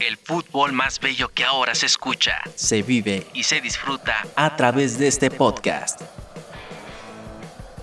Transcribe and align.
El 0.00 0.16
fútbol 0.16 0.72
más 0.72 0.98
bello 0.98 1.28
que 1.28 1.44
ahora 1.44 1.74
se 1.74 1.84
escucha, 1.84 2.40
se 2.54 2.80
vive 2.80 3.26
y 3.34 3.42
se 3.42 3.60
disfruta 3.60 4.14
a 4.34 4.56
través 4.56 4.98
de 4.98 5.06
este 5.06 5.30
podcast. 5.30 6.00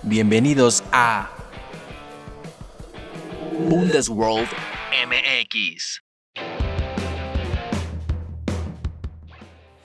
Bienvenidos 0.02 0.82
a 0.90 1.30
Bundesworld 3.68 4.48
MX. 5.06 6.02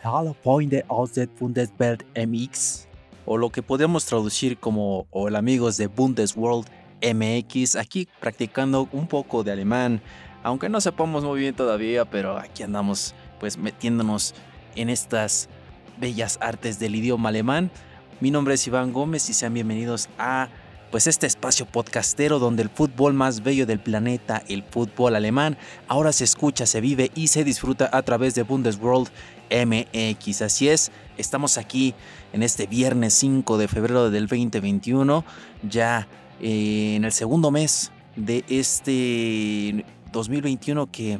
Hallo 0.01 0.35
Freunde 0.41 0.83
aus 0.87 1.13
der 1.13 1.29
Bundeswelt 1.39 2.03
MX, 2.17 2.87
o 3.27 3.37
lo 3.37 3.51
que 3.51 3.61
podemos 3.61 4.07
traducir 4.07 4.57
como 4.57 5.05
Hola 5.11 5.37
amigos 5.37 5.77
de 5.77 5.85
Bundesworld 5.85 6.65
MX, 7.03 7.75
aquí 7.75 8.07
practicando 8.19 8.89
un 8.91 9.05
poco 9.05 9.43
de 9.43 9.51
alemán 9.51 10.01
aunque 10.43 10.69
no 10.69 10.81
sepamos 10.81 11.23
muy 11.23 11.39
bien 11.39 11.55
todavía, 11.55 12.05
pero 12.05 12.37
aquí 12.37 12.63
andamos 12.63 13.15
pues 13.39 13.57
metiéndonos 13.57 14.35
en 14.75 14.89
estas 14.89 15.49
bellas 15.97 16.37
artes 16.41 16.79
del 16.79 16.95
idioma 16.95 17.29
alemán. 17.29 17.71
Mi 18.19 18.29
nombre 18.29 18.53
es 18.53 18.67
Iván 18.67 18.93
Gómez 18.93 19.29
y 19.29 19.33
sean 19.33 19.53
bienvenidos 19.53 20.09
a 20.17 20.49
pues 20.91 21.07
este 21.07 21.25
espacio 21.25 21.65
podcastero 21.65 22.37
donde 22.37 22.61
el 22.61 22.69
fútbol 22.69 23.13
más 23.13 23.41
bello 23.41 23.65
del 23.65 23.79
planeta, 23.79 24.43
el 24.47 24.63
fútbol 24.63 25.15
alemán, 25.15 25.57
ahora 25.87 26.11
se 26.11 26.23
escucha, 26.23 26.67
se 26.67 26.81
vive 26.81 27.09
y 27.15 27.29
se 27.29 27.43
disfruta 27.43 27.89
a 27.91 28.03
través 28.03 28.35
de 28.35 28.43
Bundesworld 28.43 29.09
MX. 29.49 30.43
Así 30.43 30.69
es, 30.69 30.91
estamos 31.17 31.57
aquí 31.57 31.95
en 32.31 32.43
este 32.43 32.67
viernes 32.67 33.15
5 33.15 33.57
de 33.57 33.67
febrero 33.67 34.11
del 34.11 34.27
2021, 34.27 35.25
ya 35.67 36.07
eh, 36.39 36.93
en 36.95 37.05
el 37.05 37.11
segundo 37.11 37.49
mes 37.49 37.91
de 38.15 38.45
este 38.47 39.83
2021 40.13 40.89
que 40.89 41.19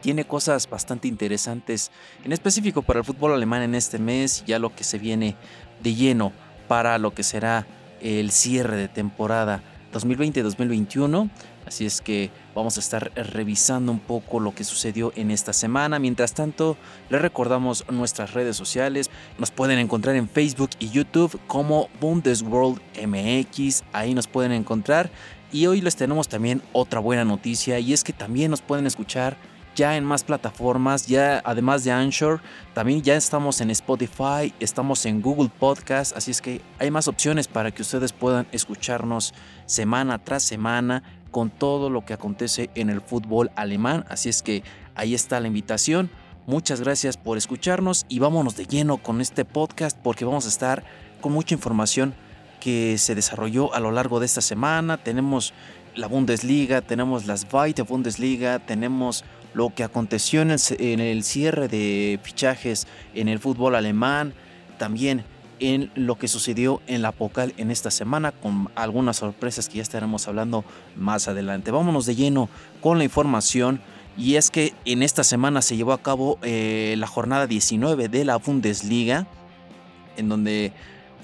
tiene 0.00 0.24
cosas 0.24 0.70
bastante 0.70 1.08
interesantes, 1.08 1.90
en 2.24 2.32
específico 2.32 2.82
para 2.82 3.00
el 3.00 3.04
fútbol 3.04 3.34
alemán 3.34 3.62
en 3.62 3.74
este 3.74 3.98
mes, 3.98 4.44
ya 4.46 4.58
lo 4.58 4.74
que 4.74 4.84
se 4.84 4.98
viene 4.98 5.36
de 5.82 5.94
lleno 5.94 6.32
para 6.68 6.98
lo 6.98 7.12
que 7.12 7.22
será 7.22 7.66
el 8.00 8.30
cierre 8.30 8.76
de 8.76 8.88
temporada 8.88 9.62
2020-2021. 9.92 11.28
Así 11.66 11.84
es 11.86 12.00
que 12.00 12.30
vamos 12.54 12.78
a 12.78 12.80
estar 12.80 13.12
revisando 13.14 13.92
un 13.92 14.00
poco 14.00 14.40
lo 14.40 14.54
que 14.54 14.64
sucedió 14.64 15.12
en 15.14 15.30
esta 15.30 15.52
semana. 15.52 15.98
Mientras 15.98 16.32
tanto, 16.32 16.76
les 17.10 17.20
recordamos 17.20 17.84
nuestras 17.90 18.32
redes 18.32 18.56
sociales. 18.56 19.10
Nos 19.38 19.50
pueden 19.50 19.78
encontrar 19.78 20.16
en 20.16 20.28
Facebook 20.28 20.70
y 20.78 20.90
YouTube 20.90 21.38
como 21.46 21.88
Bundesworld 22.00 22.80
MX. 23.06 23.84
Ahí 23.92 24.14
nos 24.14 24.26
pueden 24.26 24.52
encontrar. 24.52 25.10
Y 25.52 25.66
hoy 25.66 25.80
les 25.80 25.96
tenemos 25.96 26.28
también 26.28 26.62
otra 26.72 27.00
buena 27.00 27.24
noticia 27.24 27.78
y 27.80 27.92
es 27.92 28.04
que 28.04 28.12
también 28.12 28.50
nos 28.50 28.62
pueden 28.62 28.86
escuchar 28.86 29.36
ya 29.74 29.96
en 29.96 30.04
más 30.04 30.24
plataformas, 30.24 31.06
ya 31.06 31.40
además 31.44 31.84
de 31.84 31.92
Anchor, 31.92 32.40
también 32.74 33.02
ya 33.02 33.16
estamos 33.16 33.60
en 33.60 33.70
Spotify, 33.70 34.52
estamos 34.60 35.06
en 35.06 35.22
Google 35.22 35.50
Podcast, 35.58 36.16
así 36.16 36.30
es 36.32 36.40
que 36.40 36.60
hay 36.78 36.90
más 36.90 37.08
opciones 37.08 37.48
para 37.48 37.70
que 37.70 37.82
ustedes 37.82 38.12
puedan 38.12 38.46
escucharnos 38.52 39.32
semana 39.66 40.18
tras 40.18 40.42
semana 40.42 41.02
con 41.30 41.50
todo 41.50 41.88
lo 41.88 42.04
que 42.04 42.14
acontece 42.14 42.70
en 42.74 42.90
el 42.90 43.00
fútbol 43.00 43.50
alemán, 43.54 44.04
así 44.08 44.28
es 44.28 44.42
que 44.42 44.62
ahí 44.94 45.14
está 45.14 45.40
la 45.40 45.46
invitación. 45.46 46.10
Muchas 46.46 46.80
gracias 46.80 47.16
por 47.16 47.38
escucharnos 47.38 48.06
y 48.08 48.18
vámonos 48.18 48.56
de 48.56 48.66
lleno 48.66 48.98
con 48.98 49.20
este 49.20 49.44
podcast 49.44 49.96
porque 49.96 50.24
vamos 50.24 50.46
a 50.46 50.48
estar 50.48 50.84
con 51.20 51.32
mucha 51.32 51.54
información 51.54 52.14
que 52.60 52.98
se 52.98 53.14
desarrolló 53.14 53.74
a 53.74 53.80
lo 53.80 53.90
largo 53.90 54.20
de 54.20 54.26
esta 54.26 54.40
semana. 54.40 54.98
Tenemos 54.98 55.52
la 55.96 56.06
Bundesliga, 56.06 56.82
tenemos 56.82 57.26
las 57.26 57.46
Weite 57.52 57.82
Bundesliga, 57.82 58.58
tenemos 58.60 59.24
lo 59.54 59.74
que 59.74 59.82
aconteció 59.82 60.42
en 60.42 60.50
el, 61.00 61.24
cierre 61.24 61.68
de 61.68 62.20
fichajes 62.22 62.86
en 63.14 63.28
el 63.28 63.40
fútbol 63.40 63.74
alemán, 63.74 64.32
también 64.78 65.24
en 65.58 65.90
lo 65.94 66.16
que 66.16 66.28
sucedió 66.28 66.80
en 66.86 67.02
la 67.02 67.12
Pocal 67.12 67.52
en 67.56 67.70
esta 67.70 67.90
semana, 67.90 68.32
con 68.32 68.70
algunas 68.76 69.16
sorpresas 69.16 69.68
que 69.68 69.76
ya 69.76 69.82
estaremos 69.82 70.28
hablando 70.28 70.64
más 70.96 71.28
adelante. 71.28 71.70
Vámonos 71.70 72.06
de 72.06 72.14
lleno 72.14 72.48
con 72.80 72.98
la 72.98 73.04
información. 73.04 73.80
Y 74.16 74.34
es 74.34 74.50
que 74.50 74.74
en 74.84 75.02
esta 75.02 75.24
semana 75.24 75.62
se 75.62 75.76
llevó 75.76 75.92
a 75.92 76.02
cabo 76.02 76.38
eh, 76.42 76.94
la 76.98 77.06
jornada 77.06 77.46
19 77.46 78.08
de 78.08 78.24
la 78.24 78.36
Bundesliga, 78.36 79.26
en 80.16 80.28
donde 80.28 80.72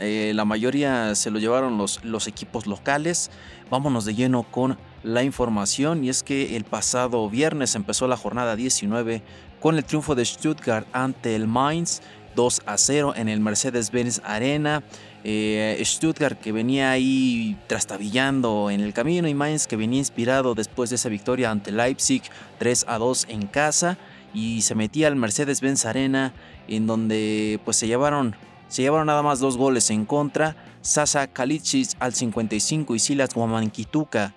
eh, 0.01 0.33
la 0.35 0.45
mayoría 0.45 1.15
se 1.15 1.31
lo 1.31 1.39
llevaron 1.39 1.79
los, 1.79 2.05
los 2.05 2.27
equipos 2.27 2.67
locales. 2.67 3.31
Vámonos 3.71 4.05
de 4.05 4.15
lleno 4.15 4.45
con 4.45 4.79
la 5.03 5.23
información 5.23 6.05
y 6.05 6.09
es 6.09 6.23
que 6.23 6.57
el 6.57 6.65
pasado 6.65 7.29
viernes 7.29 7.75
empezó 7.75 8.09
la 8.09 8.17
jornada 8.17 8.57
19 8.57 9.23
con 9.61 9.77
el 9.77 9.85
triunfo 9.85 10.15
de 10.15 10.25
Stuttgart 10.25 10.87
ante 10.93 11.35
el 11.35 11.47
Mainz 11.47 12.01
2 12.37 12.63
a 12.67 12.79
0 12.79 13.15
en 13.17 13.29
el 13.29 13.41
Mercedes-Benz 13.41 14.21
Arena. 14.25 14.83
Eh, 15.25 15.83
Stuttgart 15.85 16.39
que 16.39 16.53
venía 16.53 16.93
ahí 16.93 17.59
trastabillando 17.67 18.71
en 18.71 18.81
el 18.81 18.93
camino 18.93 19.27
y 19.27 19.35
Mainz 19.35 19.67
que 19.67 19.75
venía 19.75 19.99
inspirado 19.99 20.55
después 20.55 20.91
de 20.91 20.97
esa 20.97 21.09
victoria 21.09 21.51
ante 21.51 21.73
Leipzig 21.73 22.23
3 22.59 22.85
a 22.87 22.99
2 22.99 23.27
en 23.31 23.47
casa 23.49 23.99
y 24.33 24.63
se 24.63 24.77
metía 24.77 25.09
al 25.09 25.17
Mercedes-Benz 25.17 25.85
Arena 25.87 26.33
en 26.69 26.87
donde 26.87 27.59
pues 27.65 27.77
se 27.79 27.89
llevaron 27.89 28.37
se 28.69 28.83
llevaron 28.83 29.07
nada 29.07 29.23
más 29.23 29.41
dos 29.41 29.57
goles 29.57 29.91
en 29.91 30.05
contra, 30.05 30.57
Sasa 30.83 31.27
Kalichis 31.27 31.97
al 31.99 32.15
55 32.15 32.95
y 32.95 32.99
Silas 32.99 33.35
Guamankituka 33.35 34.35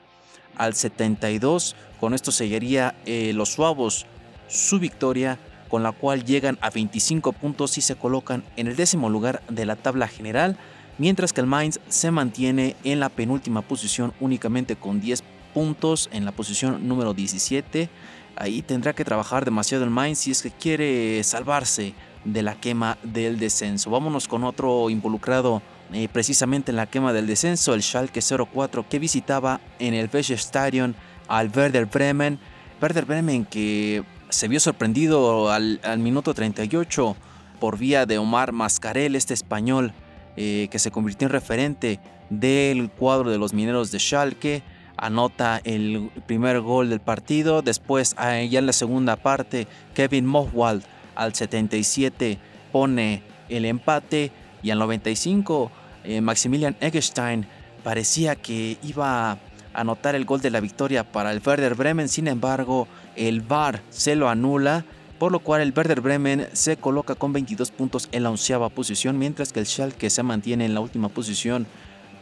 al 0.56 0.74
72. 0.74 1.76
Con 2.00 2.14
esto 2.14 2.32
seguiría 2.32 2.96
eh, 3.06 3.34
los 3.34 3.50
suavos 3.50 4.06
su 4.48 4.80
victoria, 4.80 5.38
con 5.70 5.84
la 5.84 5.92
cual 5.92 6.26
llegan 6.26 6.58
a 6.62 6.70
25 6.70 7.34
puntos 7.34 7.78
y 7.78 7.82
se 7.82 7.96
colocan 7.96 8.44
en 8.58 8.68
el 8.68 8.76
décimo 8.76 9.10
lugar 9.10 9.44
de 9.48 9.66
la 9.66 9.76
tabla 9.76 10.08
general, 10.08 10.58
mientras 10.98 11.34
que 11.34 11.42
el 11.42 11.48
Mainz 11.48 11.80
se 11.88 12.12
mantiene 12.12 12.76
en 12.84 13.00
la 13.00 13.10
penúltima 13.10 13.62
posición 13.62 14.14
únicamente 14.20 14.76
con 14.76 15.00
10 15.00 15.24
puntos 15.54 16.10
en 16.12 16.26
la 16.26 16.32
posición 16.32 16.88
número 16.88 17.14
17. 17.14 17.90
Ahí 18.36 18.62
tendrá 18.62 18.94
que 18.94 19.06
trabajar 19.06 19.46
demasiado 19.46 19.84
el 19.84 19.90
Mainz 19.92 20.20
si 20.20 20.32
es 20.32 20.42
que 20.42 20.52
quiere 20.52 21.24
salvarse 21.24 21.94
de 22.26 22.42
la 22.42 22.56
quema 22.56 22.98
del 23.04 23.40
descenso. 23.40 23.90
Vámonos 23.90 24.28
con 24.28 24.44
otro 24.44 24.90
involucrado 24.90 25.62
eh, 25.92 26.08
precisamente 26.12 26.72
en 26.72 26.78
la 26.78 26.86
quema 26.86 27.14
del 27.14 27.26
descenso, 27.26 27.74
el 27.74 27.82
Schalke 27.82 28.22
04 28.22 28.88
que 28.88 29.00
visitaba 29.00 29.60
en 29.80 29.94
el 29.94 30.10
Stadion 30.14 30.96
al 31.28 31.50
Werder 31.56 31.86
Bremen. 31.86 32.40
Werder 32.82 33.06
Bremen 33.06 33.46
que 33.46 34.04
se 34.30 34.48
vio 34.48 34.60
sorprendido 34.60 35.52
al, 35.52 35.80
minuto 35.98 36.34
38 36.34 37.16
por 37.60 37.78
vía 37.78 38.06
de 38.06 38.18
Omar 38.20 38.52
Mascarel, 38.52 39.16
este 39.16 39.34
español 39.34 39.94
eh, 40.38 40.68
que 40.72 40.80
se 40.80 40.92
convirtió 40.92 41.28
en 41.28 41.32
referente 41.32 42.00
del 42.30 42.90
cuadro 42.92 43.32
de 43.32 43.38
los 43.38 43.54
mineros 43.54 43.92
de 43.92 44.00
Schalke. 44.00 44.64
Anota 44.96 45.62
el 45.64 46.12
primer 46.28 46.60
gol 46.60 46.90
del 46.90 47.00
partido. 47.00 47.62
Después, 47.62 48.14
ah, 48.18 48.42
ya 48.42 48.60
en 48.60 48.66
la 48.66 48.74
segunda 48.74 49.16
parte, 49.16 49.68
Kevin 49.94 50.26
Mohwald 50.26 50.84
al 51.20 51.36
77 51.36 52.38
pone 52.72 53.22
el 53.50 53.66
empate 53.66 54.32
y 54.64 54.72
al 54.72 54.80
95 54.80 55.72
eh, 56.06 56.22
Maximilian 56.22 56.78
Eggestein 56.80 57.46
parecía 57.84 58.36
que 58.36 58.78
iba 58.84 59.32
a 59.32 59.38
anotar 59.74 60.16
el 60.16 60.26
gol 60.26 60.42
de 60.42 60.50
la 60.50 60.62
victoria 60.62 61.04
para 61.04 61.32
el 61.32 61.42
Werder 61.46 61.76
Bremen, 61.76 62.08
sin 62.08 62.28
embargo 62.28 62.88
el 63.16 63.42
VAR 63.42 63.82
se 63.90 64.16
lo 64.16 64.30
anula, 64.30 64.86
por 65.20 65.32
lo 65.32 65.40
cual 65.40 65.62
el 65.62 65.74
Werder 65.76 66.02
Bremen 66.02 66.48
se 66.54 66.78
coloca 66.78 67.16
con 67.16 67.34
22 67.34 67.72
puntos 67.72 68.08
en 68.12 68.24
la 68.24 68.30
onceava 68.30 68.70
posición, 68.70 69.20
mientras 69.20 69.52
que 69.52 69.60
el 69.60 69.68
Schalke 69.68 70.10
se 70.10 70.24
mantiene 70.24 70.66
en 70.66 70.74
la 70.74 70.80
última 70.80 71.10
posición 71.10 71.68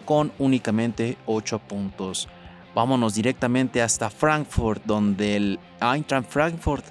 con 0.06 0.32
únicamente 0.40 1.18
8 1.28 1.60
puntos. 1.60 2.28
Vámonos 2.74 3.14
directamente 3.16 3.82
hasta 3.82 4.10
Frankfurt, 4.10 4.84
donde 4.86 5.36
el 5.36 5.60
Eintracht 5.82 6.30
Frankfurt 6.30 6.86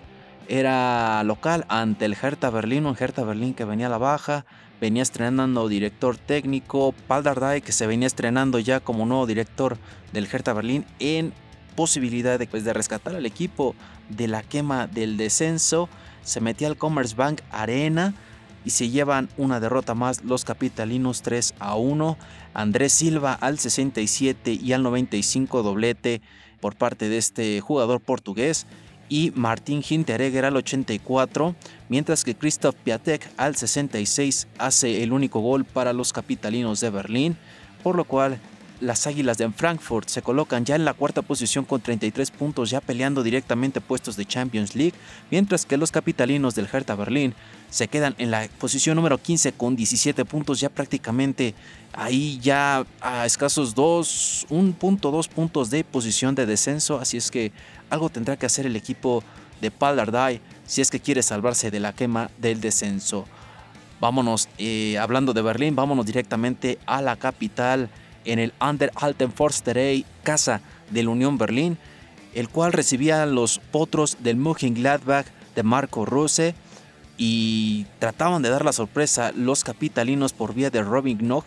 era 0.49 1.23
local 1.25 1.65
ante 1.69 2.05
el 2.05 2.17
Hertha 2.21 2.51
Berlín, 2.51 2.87
un 2.87 2.97
Hertha 2.99 3.25
Berlín 3.25 3.55
que 3.55 3.65
venía 3.65 3.87
a 3.87 3.91
la 3.91 3.99
baja, 3.99 4.45
venía 4.81 5.03
estrenando 5.03 5.69
director 5.69 6.17
técnico, 6.17 6.95
Paul 7.07 7.25
Dardai 7.25 7.63
que 7.63 7.73
se 7.73 7.87
venía 7.87 8.07
estrenando 8.07 8.59
ya 8.59 8.81
como 8.81 9.07
nuevo 9.07 9.27
director 9.27 9.79
del 10.13 10.29
Hertha 10.31 10.53
Berlín 10.53 10.85
en 10.99 11.33
posibilidad 11.75 12.39
de, 12.39 12.47
pues, 12.47 12.65
de 12.65 12.73
rescatar 12.73 13.15
al 13.15 13.27
equipo 13.27 13.75
de 14.09 14.29
la 14.29 14.43
quema 14.43 14.87
del 14.87 15.17
descenso, 15.17 15.89
se 16.23 16.41
metía 16.41 16.69
al 16.69 16.77
Commerzbank 16.77 17.41
Arena 17.51 18.15
y 18.65 18.71
se 18.71 18.89
llevan 18.89 19.29
una 19.37 19.61
derrota 19.61 19.95
más 19.95 20.25
los 20.25 20.45
capitalinos 20.45 21.23
3 21.23 21.55
a 21.61 21.77
1. 21.77 22.17
Andrés 22.53 22.93
Silva 22.93 23.33
al 23.35 23.61
67 23.61 24.53
y 24.53 24.73
al 24.73 24.83
95 24.83 25.63
doblete 25.63 26.21
por 26.61 26.75
parte 26.75 27.09
de 27.09 27.19
este 27.19 27.61
jugador 27.61 28.01
portugués 28.01 28.67
y 29.09 29.33
Martín 29.35 29.83
Hinteregger 29.89 30.45
al 30.45 30.57
84, 30.57 31.55
mientras 31.89 32.25
que 32.25 32.35
Christoph 32.35 32.77
Piatek 32.77 33.29
al 33.37 33.57
66 33.57 34.49
hace 34.59 35.03
el 35.03 35.13
único 35.13 35.41
gol 35.41 35.65
para 35.65 35.93
los 35.93 36.13
capitalinos 36.13 36.81
de 36.81 36.91
Berlín, 36.91 37.37
por 37.83 37.97
lo 37.97 38.05
cual 38.05 38.39
las 38.81 39.07
Águilas 39.07 39.39
de 39.39 39.51
Frankfurt 39.51 40.09
se 40.09 40.23
colocan 40.23 40.65
ya 40.65 40.77
en 40.77 40.85
la 40.85 40.95
cuarta 40.95 41.23
posición 41.23 41.65
con 41.65 41.81
33 41.81 42.31
puntos, 42.31 42.71
ya 42.71 42.81
peleando 42.81 43.23
directamente 43.23 43.81
puestos 43.81 44.17
de 44.17 44.27
Champions 44.27 44.75
League, 44.75 44.95
mientras 45.31 45.65
que 45.65 45.77
los 45.77 45.93
capitalinos 45.93 46.55
del 46.55 46.69
Hertha 46.71 46.95
Berlín 46.95 47.35
se 47.71 47.89
quedan 47.89 48.15
en 48.19 48.31
la 48.31 48.49
posición 48.59 48.97
número 48.97 49.19
15 49.19 49.53
con 49.53 49.77
17 49.77 50.25
puntos, 50.25 50.61
ya 50.61 50.69
prácticamente 50.69 51.55
ahí 51.93 52.39
ya 52.41 52.87
a 53.01 53.27
escasos 53.27 53.75
2, 53.75 54.47
1.2 54.51 55.29
puntos 55.29 55.71
de 55.71 55.85
posición 55.85 56.35
de 56.35 56.47
descenso, 56.47 56.99
así 56.99 57.17
es 57.17 57.31
que 57.31 57.53
algo 57.91 58.09
tendrá 58.09 58.37
que 58.37 58.47
hacer 58.47 58.67
el 58.67 58.77
equipo 58.77 59.23
de 59.61 59.71
Pallardai 59.71 60.41
si 60.67 60.81
es 60.81 60.91
que 60.91 61.01
quiere 61.01 61.23
salvarse 61.23 61.71
de 61.71 61.81
la 61.81 61.93
quema 61.93 62.31
del 62.39 62.61
descenso. 62.61 63.25
Vámonos, 64.01 64.49
eh, 64.59 64.99
hablando 64.99 65.33
de 65.33 65.43
Berlín, 65.43 65.75
vámonos 65.75 66.05
directamente 66.05 66.79
a 66.87 67.01
la 67.01 67.17
capital 67.17 67.89
en 68.25 68.39
el 68.39 68.53
Under 68.61 68.93
Alten 68.97 69.33
Forsterei, 69.33 70.05
casa 70.23 70.61
del 70.91 71.09
Unión 71.09 71.39
Berlín, 71.39 71.79
el 72.35 72.49
cual 72.49 72.73
recibía 72.73 73.25
los 73.25 73.59
potros 73.59 74.19
del 74.21 74.37
Mönchengladbach 74.37 75.27
de 75.55 75.63
Marco 75.63 76.05
Rose 76.05 76.55
y 77.17 77.87
trataban 77.99 78.43
de 78.43 78.51
dar 78.51 78.65
la 78.65 78.73
sorpresa 78.73 79.33
los 79.35 79.65
capitalinos 79.65 80.33
por 80.33 80.55
vía 80.55 80.71
de 80.71 80.83
Robin 80.83 81.19
Knock 81.19 81.47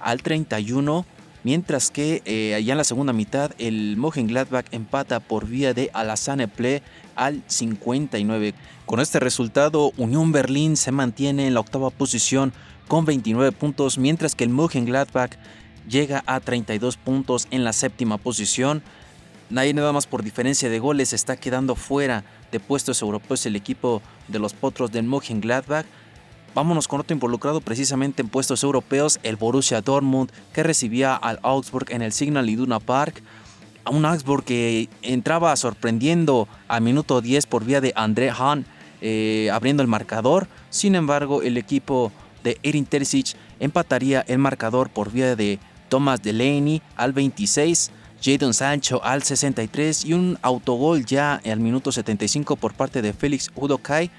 al 0.00 0.22
31, 0.22 1.06
mientras 1.44 1.90
que 1.90 2.22
eh, 2.24 2.54
allá 2.54 2.72
en 2.72 2.78
la 2.78 2.84
segunda 2.84 3.12
mitad 3.12 3.52
el 3.58 3.96
Mönchengladbach 3.96 4.66
empata 4.72 5.20
por 5.20 5.46
vía 5.46 5.74
de 5.74 5.90
Alassane 5.94 6.48
Ple 6.48 6.82
al 7.16 7.42
59. 7.46 8.54
Con 8.86 9.00
este 9.00 9.20
resultado, 9.20 9.92
Unión 9.96 10.32
Berlín 10.32 10.76
se 10.76 10.92
mantiene 10.92 11.46
en 11.46 11.54
la 11.54 11.60
octava 11.60 11.90
posición 11.90 12.52
con 12.88 13.04
29 13.04 13.52
puntos, 13.52 13.98
mientras 13.98 14.34
que 14.34 14.44
el 14.44 14.50
Mönchengladbach 14.50 15.32
llega 15.88 16.22
a 16.26 16.40
32 16.40 16.96
puntos 16.96 17.46
en 17.50 17.64
la 17.64 17.72
séptima 17.72 18.18
posición. 18.18 18.82
Nadie 19.50 19.74
nada 19.74 19.92
más 19.92 20.06
por 20.06 20.22
diferencia 20.22 20.68
de 20.68 20.78
goles 20.78 21.12
está 21.12 21.36
quedando 21.36 21.76
fuera 21.76 22.24
de 22.54 22.60
puestos 22.60 23.02
europeos 23.02 23.44
el 23.46 23.56
equipo 23.56 24.00
de 24.28 24.38
los 24.38 24.54
potros 24.54 24.92
del 24.92 25.02
Mönchengladbach. 25.02 25.86
Vámonos 26.54 26.86
con 26.86 27.00
otro 27.00 27.12
involucrado 27.12 27.60
precisamente 27.60 28.22
en 28.22 28.28
puestos 28.28 28.62
europeos, 28.62 29.18
el 29.24 29.34
Borussia 29.34 29.80
Dortmund, 29.80 30.30
que 30.52 30.62
recibía 30.62 31.16
al 31.16 31.40
Augsburg 31.42 31.90
en 31.90 32.00
el 32.00 32.12
Signal 32.12 32.48
Iduna 32.48 32.78
Park. 32.78 33.24
Un 33.90 34.04
Augsburg 34.04 34.44
que 34.44 34.88
entraba 35.02 35.56
sorprendiendo 35.56 36.46
a 36.68 36.78
minuto 36.78 37.20
10 37.20 37.46
por 37.46 37.64
vía 37.64 37.80
de 37.80 37.92
André 37.96 38.30
Hahn, 38.30 38.66
eh, 39.00 39.50
abriendo 39.52 39.82
el 39.82 39.88
marcador. 39.88 40.46
Sin 40.70 40.94
embargo, 40.94 41.42
el 41.42 41.56
equipo 41.56 42.12
de 42.44 42.58
Erin 42.62 42.86
Terzic 42.86 43.34
empataría 43.58 44.24
el 44.28 44.38
marcador 44.38 44.90
por 44.90 45.10
vía 45.10 45.34
de 45.34 45.58
Thomas 45.88 46.22
Delaney 46.22 46.82
al 46.94 47.12
26, 47.12 47.90
Jadon 48.24 48.54
Sancho 48.54 49.04
al 49.04 49.22
63 49.22 50.06
y 50.06 50.14
un 50.14 50.38
autogol 50.40 51.04
ya 51.04 51.42
al 51.44 51.60
minuto 51.60 51.92
75 51.92 52.56
por 52.56 52.72
parte 52.72 53.02
de 53.02 53.12
Félix 53.12 53.50
Udokai. 53.54 54.10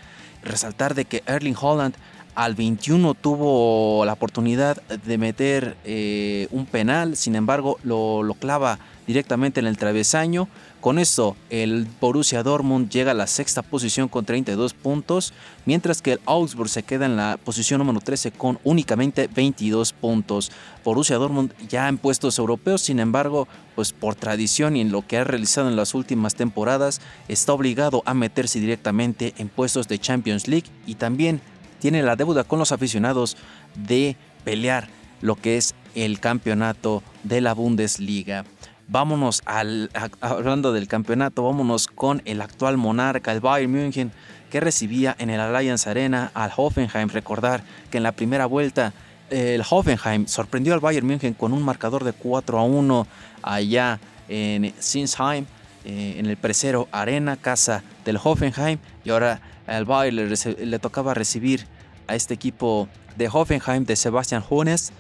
Resaltar 0.44 0.94
de 0.94 1.06
que 1.06 1.24
Erling 1.26 1.56
Holland 1.60 1.96
al 2.36 2.54
21 2.54 3.16
tuvo 3.16 4.06
la 4.06 4.14
oportunidad 4.14 4.80
de 4.84 5.18
meter 5.18 5.76
eh, 5.86 6.48
un 6.52 6.68
penal, 6.68 7.16
sin 7.16 7.36
embargo 7.36 7.80
lo, 7.84 8.22
lo 8.22 8.36
clava 8.36 8.78
directamente 9.08 9.60
en 9.60 9.66
el 9.66 9.78
travesaño. 9.78 10.48
Con 10.86 11.00
esto, 11.00 11.36
el 11.50 11.88
Borussia 12.00 12.44
Dortmund 12.44 12.92
llega 12.92 13.10
a 13.10 13.16
la 13.16 13.26
sexta 13.26 13.64
posición 13.64 14.08
con 14.08 14.24
32 14.24 14.76
puntos, 14.76 15.34
mientras 15.66 16.04
que 16.04 16.12
el 16.12 16.20
Augsburg 16.28 16.70
se 16.70 16.84
queda 16.84 17.08
en 17.08 17.16
la 17.16 17.40
posición 17.44 17.80
número 17.80 18.02
13 18.02 18.32
con 18.32 18.60
únicamente 18.64 19.28
22 19.34 19.94
puntos. 19.94 20.52
Borussia 20.84 21.16
Dortmund 21.16 21.54
ya 21.68 21.90
en 21.90 21.98
puestos 21.98 22.38
europeos, 22.38 22.84
sin 22.84 23.00
embargo, 23.00 23.48
pues 23.74 23.94
por 23.94 24.14
tradición 24.14 24.78
y 24.78 24.82
en 24.82 24.92
lo 24.92 25.02
que 25.08 25.18
ha 25.18 25.24
realizado 25.24 25.70
en 25.70 25.76
las 25.76 25.96
últimas 25.96 26.36
temporadas, 26.36 27.02
está 27.28 27.54
obligado 27.54 28.04
a 28.06 28.14
meterse 28.14 28.60
directamente 28.60 29.34
en 29.40 29.50
puestos 29.50 29.88
de 29.88 29.98
Champions 29.98 30.48
League 30.48 30.68
y 30.86 30.94
también 30.94 31.42
tiene 31.80 32.04
la 32.04 32.16
deuda 32.16 32.44
con 32.44 32.60
los 32.60 32.72
aficionados 32.72 33.38
de 33.74 34.18
pelear 34.44 34.90
lo 35.22 35.36
que 35.36 35.58
es 35.58 35.74
el 35.96 36.20
campeonato 36.20 37.02
de 37.24 37.42
la 37.42 37.56
Bundesliga. 37.56 38.46
Vámonos 38.88 39.42
al, 39.46 39.90
hablando 40.22 40.72
del 40.72 40.88
campeonato, 40.88 41.44
vámonos 41.44 41.88
con 41.88 42.22
el 42.26 42.42
actual 42.42 42.78
monarca, 42.78 43.32
el 43.32 43.40
Bayern 43.40 43.72
München, 43.72 44.12
que 44.52 44.60
recibía 44.60 45.16
en 45.18 45.32
el 45.32 45.40
Allianz 45.40 45.88
Arena 45.88 46.32
al 46.34 46.52
Hoffenheim. 46.56 47.10
Recordar 47.10 47.64
que 47.90 47.98
en 47.98 48.04
la 48.04 48.12
primera 48.12 48.46
vuelta 48.46 48.94
el 49.30 49.64
Hoffenheim 49.68 50.28
sorprendió 50.28 50.74
al 50.74 50.80
Bayern 50.80 51.08
München 51.08 51.34
con 51.34 51.52
un 51.52 51.64
marcador 51.64 52.04
de 52.04 52.14
4 52.14 52.60
a 52.60 52.64
1 52.64 53.08
allá 53.42 54.00
en 54.30 54.74
Sinsheim, 54.80 55.46
eh, 55.84 56.16
en 56.18 56.28
el 56.28 56.38
Presero 56.38 56.88
Arena, 56.92 57.38
casa 57.38 57.84
del 58.06 58.20
Hoffenheim. 58.24 58.78
Y 59.04 59.10
ahora 59.10 59.42
al 59.68 59.86
Bayern 59.86 60.30
le, 60.30 60.80
tocaba 60.80 61.14
recibir 61.14 61.66
a 62.08 62.16
este 62.16 62.36
equipo 62.36 62.88
de 63.18 63.30
Hoffenheim 63.32 63.84
de 63.86 63.96
Sebastian 63.96 64.44
Hones 64.48 64.92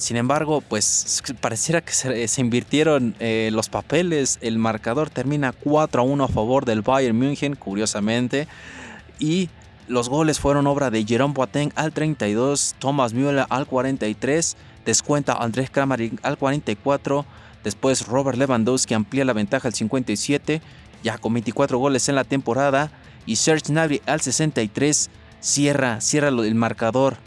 sin 0.00 0.16
embargo, 0.16 0.62
pues 0.62 1.22
pareciera 1.42 1.82
que 1.82 1.92
se, 1.92 2.40
invirtieron 2.40 3.14
eh, 3.20 3.50
los 3.52 3.68
papeles. 3.68 4.38
El 4.40 4.56
marcador 4.56 5.10
termina 5.10 5.52
4 5.52 6.00
a 6.00 6.04
1 6.06 6.24
a 6.24 6.28
favor 6.28 6.64
del 6.64 6.80
Bayern 6.80 7.18
München, 7.18 7.54
curiosamente. 7.54 8.48
Y 9.18 9.50
los 9.88 10.08
goles 10.08 10.40
fueron 10.40 10.66
obra 10.66 10.90
de 10.90 11.04
Jerome 11.04 11.34
Boateng 11.34 11.70
al 11.74 11.92
32, 11.92 12.76
Thomas 12.78 13.12
Müller 13.12 13.44
al 13.50 13.66
43, 13.66 14.56
descuenta 14.86 15.34
Andrés 15.34 15.68
Kramaric 15.68 16.18
al 16.22 16.38
44, 16.38 17.26
después 17.62 18.06
Robert 18.06 18.38
Lewandowski 18.38 18.94
amplía 18.94 19.26
la 19.26 19.34
ventaja 19.34 19.68
al 19.68 19.74
57, 19.74 20.62
ya 21.02 21.18
con 21.18 21.34
24 21.34 21.76
goles 21.76 22.08
en 22.08 22.14
la 22.14 22.24
temporada, 22.24 22.90
y 23.26 23.36
Serge 23.36 23.70
Gnabry 23.70 24.00
al 24.06 24.22
63 24.22 25.10
cierra, 25.40 26.00
cierra 26.00 26.28
el 26.28 26.54
marcador 26.54 27.18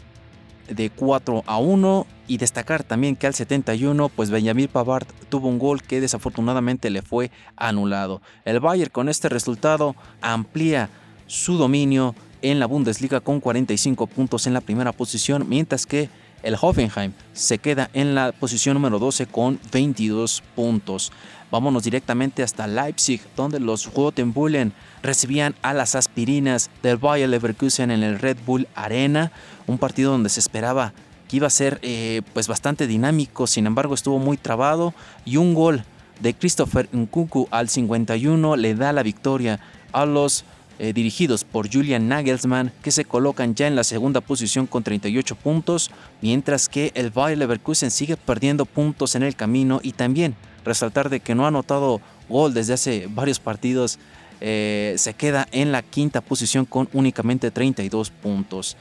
de 0.68 0.90
4 0.90 1.44
a 1.46 1.58
1 1.58 2.06
y 2.26 2.38
destacar 2.38 2.82
también 2.82 3.16
que 3.16 3.26
al 3.26 3.34
71 3.34 4.08
pues 4.08 4.30
Benjamin 4.30 4.68
Pavard 4.68 5.06
tuvo 5.28 5.48
un 5.48 5.58
gol 5.58 5.82
que 5.82 6.00
desafortunadamente 6.00 6.90
le 6.90 7.02
fue 7.02 7.30
anulado. 7.56 8.22
El 8.44 8.60
Bayern 8.60 8.90
con 8.90 9.08
este 9.08 9.28
resultado 9.28 9.94
amplía 10.20 10.88
su 11.26 11.56
dominio 11.56 12.14
en 12.42 12.58
la 12.58 12.66
Bundesliga 12.66 13.20
con 13.20 13.40
45 13.40 14.06
puntos 14.06 14.46
en 14.46 14.52
la 14.52 14.60
primera 14.60 14.92
posición, 14.92 15.48
mientras 15.48 15.86
que 15.86 16.10
el 16.42 16.56
Hoffenheim 16.60 17.12
se 17.32 17.58
queda 17.58 17.88
en 17.94 18.14
la 18.14 18.32
posición 18.32 18.74
número 18.74 18.98
12 18.98 19.26
con 19.26 19.58
22 19.72 20.42
puntos. 20.54 21.10
Vámonos 21.54 21.84
directamente 21.84 22.42
hasta 22.42 22.66
Leipzig, 22.66 23.20
donde 23.36 23.60
los 23.60 23.94
Rotenbullen 23.94 24.72
recibían 25.04 25.54
a 25.62 25.72
las 25.72 25.94
aspirinas 25.94 26.68
del 26.82 26.96
Bayer 26.96 27.28
Leverkusen 27.28 27.92
en 27.92 28.02
el 28.02 28.18
Red 28.18 28.38
Bull 28.44 28.66
Arena, 28.74 29.30
un 29.68 29.78
partido 29.78 30.10
donde 30.10 30.30
se 30.30 30.40
esperaba 30.40 30.92
que 31.28 31.36
iba 31.36 31.46
a 31.46 31.50
ser 31.50 31.78
eh, 31.82 32.22
pues 32.32 32.48
bastante 32.48 32.88
dinámico, 32.88 33.46
sin 33.46 33.68
embargo 33.68 33.94
estuvo 33.94 34.18
muy 34.18 34.36
trabado 34.36 34.94
y 35.24 35.36
un 35.36 35.54
gol 35.54 35.84
de 36.18 36.34
Christopher 36.34 36.88
Nkunku 36.92 37.46
al 37.52 37.68
51 37.68 38.56
le 38.56 38.74
da 38.74 38.92
la 38.92 39.04
victoria 39.04 39.60
a 39.92 40.06
los 40.06 40.44
eh, 40.80 40.92
dirigidos 40.92 41.44
por 41.44 41.72
Julian 41.72 42.08
Nagelsmann, 42.08 42.72
que 42.82 42.90
se 42.90 43.04
colocan 43.04 43.54
ya 43.54 43.68
en 43.68 43.76
la 43.76 43.84
segunda 43.84 44.20
posición 44.20 44.66
con 44.66 44.82
38 44.82 45.36
puntos, 45.36 45.92
mientras 46.20 46.68
que 46.68 46.90
el 46.96 47.12
Bayer 47.12 47.38
Leverkusen 47.38 47.92
sigue 47.92 48.16
perdiendo 48.16 48.64
puntos 48.64 49.14
en 49.14 49.22
el 49.22 49.36
camino 49.36 49.78
y 49.84 49.92
también 49.92 50.34
resaltar 50.64 51.08
de 51.10 51.20
que 51.20 51.34
no 51.34 51.44
ha 51.44 51.48
anotado 51.48 52.00
gol 52.28 52.54
desde 52.54 52.74
hace 52.74 53.06
varios 53.08 53.40
partidos. 53.40 53.98
Eh, 54.40 54.94
se 54.98 55.14
queda 55.14 55.46
en 55.52 55.72
la 55.72 55.82
quinta 55.82 56.20
posición 56.20 56.64
con 56.64 56.88
únicamente 56.92 57.50
32 57.50 58.10
puntos. 58.10 58.76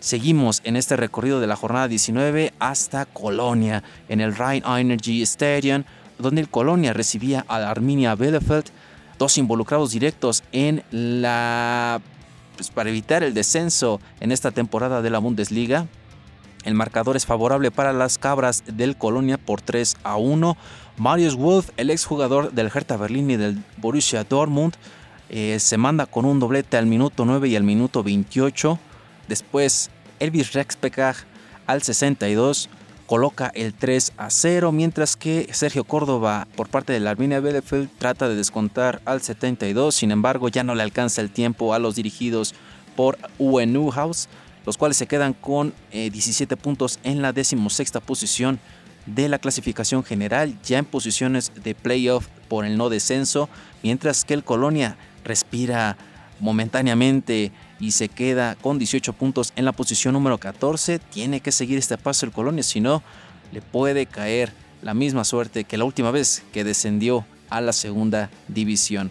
Seguimos 0.00 0.60
en 0.64 0.76
este 0.76 0.96
recorrido 0.96 1.40
de 1.40 1.46
la 1.46 1.56
jornada 1.56 1.88
19 1.88 2.52
hasta 2.58 3.06
Colonia, 3.06 3.82
en 4.08 4.20
el 4.20 4.36
Rhein 4.36 4.62
Energy 4.66 5.22
Stadium, 5.22 5.84
donde 6.18 6.42
el 6.42 6.48
Colonia 6.50 6.92
recibía 6.92 7.44
a 7.48 7.70
Arminia 7.70 8.14
Bielefeld, 8.14 8.66
dos 9.18 9.38
involucrados 9.38 9.92
directos 9.92 10.44
en 10.52 10.82
la 10.90 12.00
pues, 12.56 12.70
para 12.70 12.90
evitar 12.90 13.22
el 13.22 13.34
descenso 13.34 14.00
en 14.20 14.32
esta 14.32 14.50
temporada 14.50 15.02
de 15.02 15.10
la 15.10 15.18
Bundesliga. 15.18 15.86
El 16.64 16.74
marcador 16.74 17.16
es 17.16 17.26
favorable 17.26 17.70
para 17.70 17.92
las 17.92 18.18
cabras 18.18 18.62
del 18.66 18.96
Colonia 18.96 19.38
por 19.38 19.60
3 19.60 19.96
a 20.02 20.16
1. 20.16 20.56
Marius 20.96 21.34
Wolf, 21.34 21.70
el 21.76 21.90
exjugador 21.90 22.52
del 22.52 22.70
Hertha 22.72 22.96
Berlín 22.96 23.30
y 23.30 23.36
del 23.36 23.62
Borussia 23.78 24.22
Dortmund, 24.22 24.74
eh, 25.28 25.58
se 25.58 25.76
manda 25.76 26.06
con 26.06 26.24
un 26.24 26.38
doblete 26.38 26.76
al 26.76 26.86
minuto 26.86 27.24
9 27.24 27.48
y 27.48 27.56
al 27.56 27.64
minuto 27.64 28.04
28. 28.04 28.78
Después, 29.26 29.90
Elvis 30.20 30.52
Rexpecag 30.52 31.16
al 31.66 31.82
62 31.82 32.68
coloca 33.06 33.50
el 33.54 33.74
3 33.74 34.12
a 34.16 34.30
0, 34.30 34.70
mientras 34.70 35.16
que 35.16 35.48
Sergio 35.52 35.82
Córdoba 35.82 36.46
por 36.56 36.68
parte 36.68 36.92
de 36.92 37.00
la 37.00 37.10
Arminia 37.10 37.40
Bielefeld 37.40 37.90
trata 37.98 38.28
de 38.28 38.36
descontar 38.36 39.02
al 39.04 39.20
72, 39.20 39.96
sin 39.96 40.12
embargo 40.12 40.48
ya 40.48 40.62
no 40.62 40.76
le 40.76 40.84
alcanza 40.84 41.20
el 41.20 41.30
tiempo 41.30 41.74
a 41.74 41.80
los 41.80 41.96
dirigidos 41.96 42.54
por 42.94 43.18
UNU 43.38 43.90
House, 43.90 44.28
los 44.64 44.78
cuales 44.78 44.96
se 44.96 45.08
quedan 45.08 45.34
con 45.34 45.74
17 45.92 46.54
eh, 46.54 46.56
puntos 46.56 47.00
en 47.02 47.20
la 47.20 47.32
decimosexta 47.32 48.00
posición 48.00 48.60
de 49.06 49.28
la 49.28 49.38
clasificación 49.38 50.04
general, 50.04 50.56
ya 50.62 50.78
en 50.78 50.84
posiciones 50.84 51.52
de 51.62 51.74
playoff 51.74 52.28
por 52.48 52.64
el 52.64 52.76
no 52.76 52.88
descenso, 52.88 53.48
mientras 53.82 54.24
que 54.24 54.34
el 54.34 54.44
Colonia 54.44 54.96
respira 55.24 55.96
momentáneamente 56.40 57.52
y 57.80 57.92
se 57.92 58.08
queda 58.08 58.54
con 58.56 58.78
18 58.78 59.12
puntos 59.12 59.52
en 59.56 59.64
la 59.64 59.72
posición 59.72 60.14
número 60.14 60.38
14. 60.38 60.98
Tiene 60.98 61.40
que 61.40 61.52
seguir 61.52 61.78
este 61.78 61.98
paso 61.98 62.26
el 62.26 62.32
Colonia, 62.32 62.62
si 62.62 62.80
no, 62.80 63.02
le 63.52 63.62
puede 63.62 64.06
caer 64.06 64.52
la 64.82 64.94
misma 64.94 65.24
suerte 65.24 65.64
que 65.64 65.78
la 65.78 65.84
última 65.84 66.10
vez 66.10 66.42
que 66.52 66.64
descendió 66.64 67.24
a 67.50 67.60
la 67.60 67.72
segunda 67.72 68.30
división. 68.48 69.10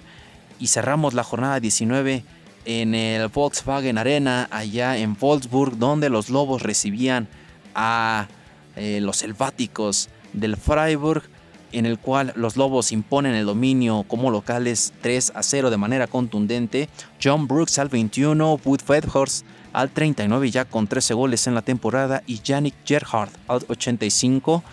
Y 0.59 0.67
cerramos 0.67 1.13
la 1.13 1.23
jornada 1.23 1.59
19 1.59 2.23
en 2.65 2.95
el 2.95 3.27
Volkswagen 3.27 3.97
Arena, 3.97 4.47
allá 4.51 4.97
en 4.97 5.17
Wolfsburg, 5.19 5.77
donde 5.77 6.09
los 6.09 6.29
Lobos 6.29 6.61
recibían 6.61 7.27
a 7.75 8.27
eh, 8.75 8.99
los 9.01 9.17
selváticos 9.17 10.09
del 10.33 10.57
Freiburg, 10.57 11.23
en 11.71 11.85
el 11.85 11.97
cual 11.99 12.33
los 12.35 12.55
Lobos 12.55 12.91
imponen 12.91 13.33
el 13.33 13.45
dominio 13.45 14.05
como 14.07 14.31
locales 14.31 14.93
3 15.01 15.33
a 15.35 15.43
0 15.43 15.69
de 15.69 15.77
manera 15.77 16.07
contundente. 16.07 16.87
John 17.21 17.47
Brooks 17.47 17.79
al 17.79 17.89
21, 17.89 18.59
Wood 18.63 18.81
Fedhorst 18.81 19.45
al 19.73 19.89
39 19.89 20.51
ya 20.51 20.65
con 20.65 20.87
13 20.87 21.15
goles 21.15 21.47
en 21.47 21.55
la 21.55 21.63
temporada 21.63 22.23
y 22.27 22.41
Yannick 22.41 22.75
Gerhardt 22.85 23.33
al 23.47 23.65
85. 23.67 24.63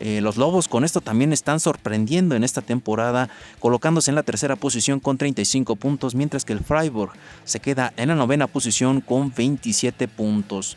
Eh, 0.00 0.20
los 0.20 0.36
Lobos 0.36 0.68
con 0.68 0.84
esto 0.84 1.00
también 1.00 1.32
están 1.32 1.58
sorprendiendo 1.58 2.36
en 2.36 2.44
esta 2.44 2.60
temporada, 2.60 3.28
colocándose 3.58 4.10
en 4.10 4.14
la 4.14 4.22
tercera 4.22 4.54
posición 4.54 5.00
con 5.00 5.18
35 5.18 5.76
puntos, 5.76 6.14
mientras 6.14 6.44
que 6.44 6.52
el 6.52 6.60
Freiburg 6.60 7.12
se 7.44 7.60
queda 7.60 7.92
en 7.96 8.08
la 8.08 8.14
novena 8.14 8.46
posición 8.46 9.00
con 9.00 9.32
27 9.34 10.06
puntos. 10.06 10.76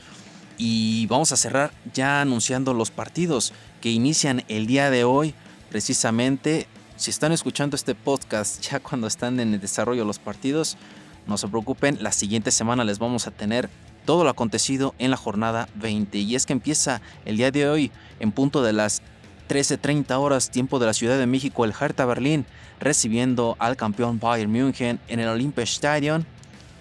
Y 0.63 1.07
vamos 1.07 1.31
a 1.31 1.37
cerrar 1.37 1.71
ya 1.91 2.21
anunciando 2.21 2.75
los 2.75 2.91
partidos 2.91 3.51
que 3.81 3.89
inician 3.89 4.43
el 4.47 4.67
día 4.67 4.91
de 4.91 5.03
hoy. 5.03 5.33
Precisamente, 5.71 6.67
si 6.97 7.09
están 7.09 7.31
escuchando 7.31 7.75
este 7.75 7.95
podcast 7.95 8.61
ya 8.61 8.79
cuando 8.83 9.07
están 9.07 9.39
en 9.39 9.55
el 9.55 9.59
desarrollo 9.59 10.01
de 10.01 10.05
los 10.05 10.19
partidos, 10.19 10.77
no 11.25 11.39
se 11.39 11.47
preocupen, 11.47 11.97
la 12.03 12.11
siguiente 12.11 12.51
semana 12.51 12.83
les 12.83 12.99
vamos 12.99 13.25
a 13.25 13.31
tener 13.31 13.71
todo 14.05 14.23
lo 14.23 14.29
acontecido 14.29 14.93
en 14.99 15.09
la 15.09 15.17
jornada 15.17 15.67
20. 15.77 16.19
Y 16.19 16.35
es 16.35 16.45
que 16.45 16.53
empieza 16.53 17.01
el 17.25 17.37
día 17.37 17.49
de 17.49 17.67
hoy 17.67 17.91
en 18.19 18.31
punto 18.31 18.61
de 18.61 18.73
las 18.73 19.01
13.30 19.49 20.15
horas 20.19 20.51
tiempo 20.51 20.77
de 20.77 20.85
la 20.85 20.93
Ciudad 20.93 21.17
de 21.17 21.25
México 21.25 21.65
el 21.65 21.73
Hertha 21.73 22.05
Berlín 22.05 22.45
recibiendo 22.79 23.55
al 23.57 23.77
campeón 23.77 24.19
Bayern 24.19 24.51
München 24.51 24.99
en 25.07 25.19
el 25.19 25.27
Olympiastadion. 25.27 26.23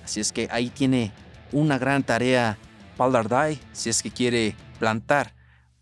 Así 0.04 0.20
es 0.20 0.32
que 0.32 0.48
ahí 0.50 0.68
tiene 0.68 1.12
una 1.50 1.78
gran 1.78 2.02
tarea 2.02 2.58
Si 3.72 3.88
es 3.88 4.02
que 4.02 4.10
quiere 4.10 4.54
plantar 4.78 5.32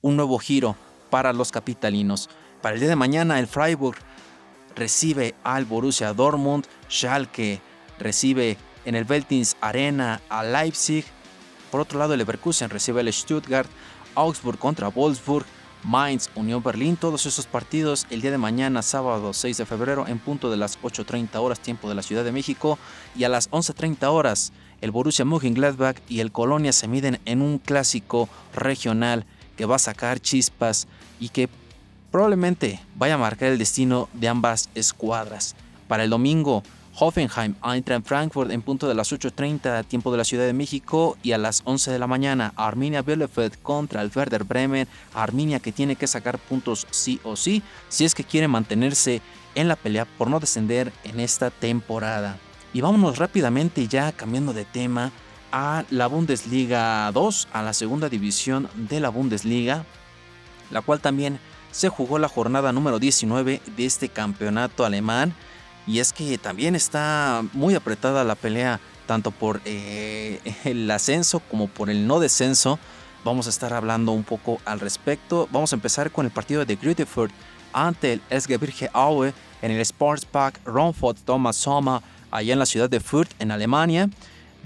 un 0.02 0.14
nuevo 0.14 0.38
giro 0.38 0.76
para 1.10 1.32
los 1.32 1.50
capitalinos. 1.50 2.30
Para 2.62 2.74
el 2.74 2.80
día 2.80 2.88
de 2.88 2.94
mañana 2.94 3.40
el 3.40 3.48
Freiburg 3.48 3.96
recibe 4.76 5.34
al 5.42 5.64
Borussia 5.64 6.14
Dortmund, 6.14 6.66
Schalke 6.88 7.60
recibe 7.98 8.56
en 8.84 8.94
el 8.94 9.04
Veltins 9.04 9.56
Arena 9.60 10.20
a 10.28 10.44
Leipzig, 10.44 11.04
por 11.72 11.80
otro 11.80 11.98
lado 11.98 12.12
el 12.12 12.18
Leverkusen 12.18 12.70
recibe 12.70 13.00
al 13.00 13.12
Stuttgart, 13.12 13.68
Augsburg 14.14 14.60
contra 14.60 14.86
Wolfsburg, 14.86 15.44
Mainz, 15.82 16.30
Unión 16.36 16.62
Berlín, 16.62 16.96
todos 16.96 17.26
esos 17.26 17.46
partidos 17.46 18.06
el 18.10 18.20
día 18.20 18.30
de 18.30 18.38
mañana, 18.38 18.80
sábado 18.82 19.32
6 19.32 19.56
de 19.56 19.66
febrero, 19.66 20.06
en 20.06 20.20
punto 20.20 20.52
de 20.52 20.56
las 20.56 20.80
8.30 20.82 21.34
horas 21.40 21.58
tiempo 21.58 21.88
de 21.88 21.96
la 21.96 22.02
Ciudad 22.02 22.22
de 22.22 22.30
México 22.30 22.78
y 23.16 23.24
a 23.24 23.28
las 23.28 23.50
11.30 23.50 24.06
horas 24.06 24.52
el 24.80 24.90
Borussia 24.90 25.24
Mönchengladbach 25.24 25.96
y 26.08 26.20
el 26.20 26.32
Colonia 26.32 26.72
se 26.72 26.88
miden 26.88 27.20
en 27.24 27.42
un 27.42 27.58
clásico 27.58 28.28
regional 28.54 29.24
que 29.56 29.66
va 29.66 29.76
a 29.76 29.80
sacar 29.80 30.20
chispas 30.20 30.86
y 31.18 31.30
que 31.30 31.48
probablemente 32.10 32.80
vaya 32.96 33.14
a 33.14 33.18
marcar 33.18 33.48
el 33.50 33.58
destino 33.58 34.08
de 34.12 34.28
ambas 34.28 34.70
escuadras. 34.74 35.56
Para 35.88 36.04
el 36.04 36.10
domingo, 36.10 36.62
Hoffenheim 37.00 37.54
Eintracht 37.62 38.06
Frankfurt 38.06 38.50
en 38.50 38.62
punto 38.62 38.88
de 38.88 38.94
las 38.94 39.12
8.30 39.12 39.84
tiempo 39.86 40.10
de 40.10 40.18
la 40.18 40.24
Ciudad 40.24 40.46
de 40.46 40.52
México 40.52 41.16
y 41.22 41.32
a 41.32 41.38
las 41.38 41.62
11 41.64 41.92
de 41.92 41.98
la 41.98 42.08
mañana 42.08 42.52
Arminia 42.56 43.02
Bielefeld 43.02 43.56
contra 43.62 44.02
el 44.02 44.10
Werder 44.14 44.44
Bremen. 44.44 44.88
Arminia 45.14 45.60
que 45.60 45.70
tiene 45.70 45.96
que 45.96 46.08
sacar 46.08 46.38
puntos 46.38 46.86
sí 46.90 47.20
o 47.22 47.36
sí 47.36 47.62
si 47.88 48.04
es 48.04 48.14
que 48.14 48.24
quiere 48.24 48.48
mantenerse 48.48 49.22
en 49.54 49.68
la 49.68 49.76
pelea 49.76 50.06
por 50.06 50.28
no 50.28 50.40
descender 50.40 50.92
en 51.04 51.20
esta 51.20 51.50
temporada. 51.50 52.36
Y 52.72 52.80
vámonos 52.80 53.18
rápidamente 53.18 53.88
ya 53.88 54.12
cambiando 54.12 54.52
de 54.52 54.64
tema 54.64 55.12
a 55.52 55.84
la 55.90 56.06
Bundesliga 56.06 57.10
2, 57.12 57.48
a 57.52 57.62
la 57.62 57.72
segunda 57.72 58.08
división 58.08 58.68
de 58.74 59.00
la 59.00 59.08
Bundesliga, 59.08 59.84
la 60.70 60.82
cual 60.82 61.00
también 61.00 61.40
se 61.70 61.88
jugó 61.88 62.18
la 62.18 62.28
jornada 62.28 62.72
número 62.72 62.98
19 62.98 63.62
de 63.76 63.86
este 63.86 64.08
campeonato 64.08 64.84
alemán 64.84 65.34
y 65.86 66.00
es 66.00 66.12
que 66.12 66.36
también 66.36 66.76
está 66.76 67.42
muy 67.54 67.74
apretada 67.74 68.22
la 68.22 68.34
pelea, 68.34 68.78
tanto 69.06 69.30
por 69.30 69.62
eh, 69.64 70.40
el 70.64 70.90
ascenso 70.90 71.40
como 71.40 71.66
por 71.66 71.88
el 71.88 72.06
no 72.06 72.20
descenso. 72.20 72.78
Vamos 73.24 73.46
a 73.46 73.50
estar 73.50 73.72
hablando 73.72 74.12
un 74.12 74.22
poco 74.22 74.60
al 74.66 74.80
respecto. 74.80 75.48
Vamos 75.50 75.72
a 75.72 75.76
empezar 75.76 76.10
con 76.10 76.26
el 76.26 76.30
partido 76.30 76.64
de 76.66 76.76
Grütefurt 76.76 77.32
ante 77.72 78.14
el 78.14 78.22
Esgebirge 78.28 78.90
Aue 78.92 79.32
en 79.62 79.70
el 79.70 79.84
Sportspark 79.84 80.60
Ronfort 80.66 81.18
Thomas 81.24 81.56
Sommer, 81.56 82.00
allá 82.30 82.52
en 82.52 82.58
la 82.58 82.66
ciudad 82.66 82.90
de 82.90 83.00
Fürth, 83.00 83.30
en 83.38 83.50
Alemania, 83.50 84.08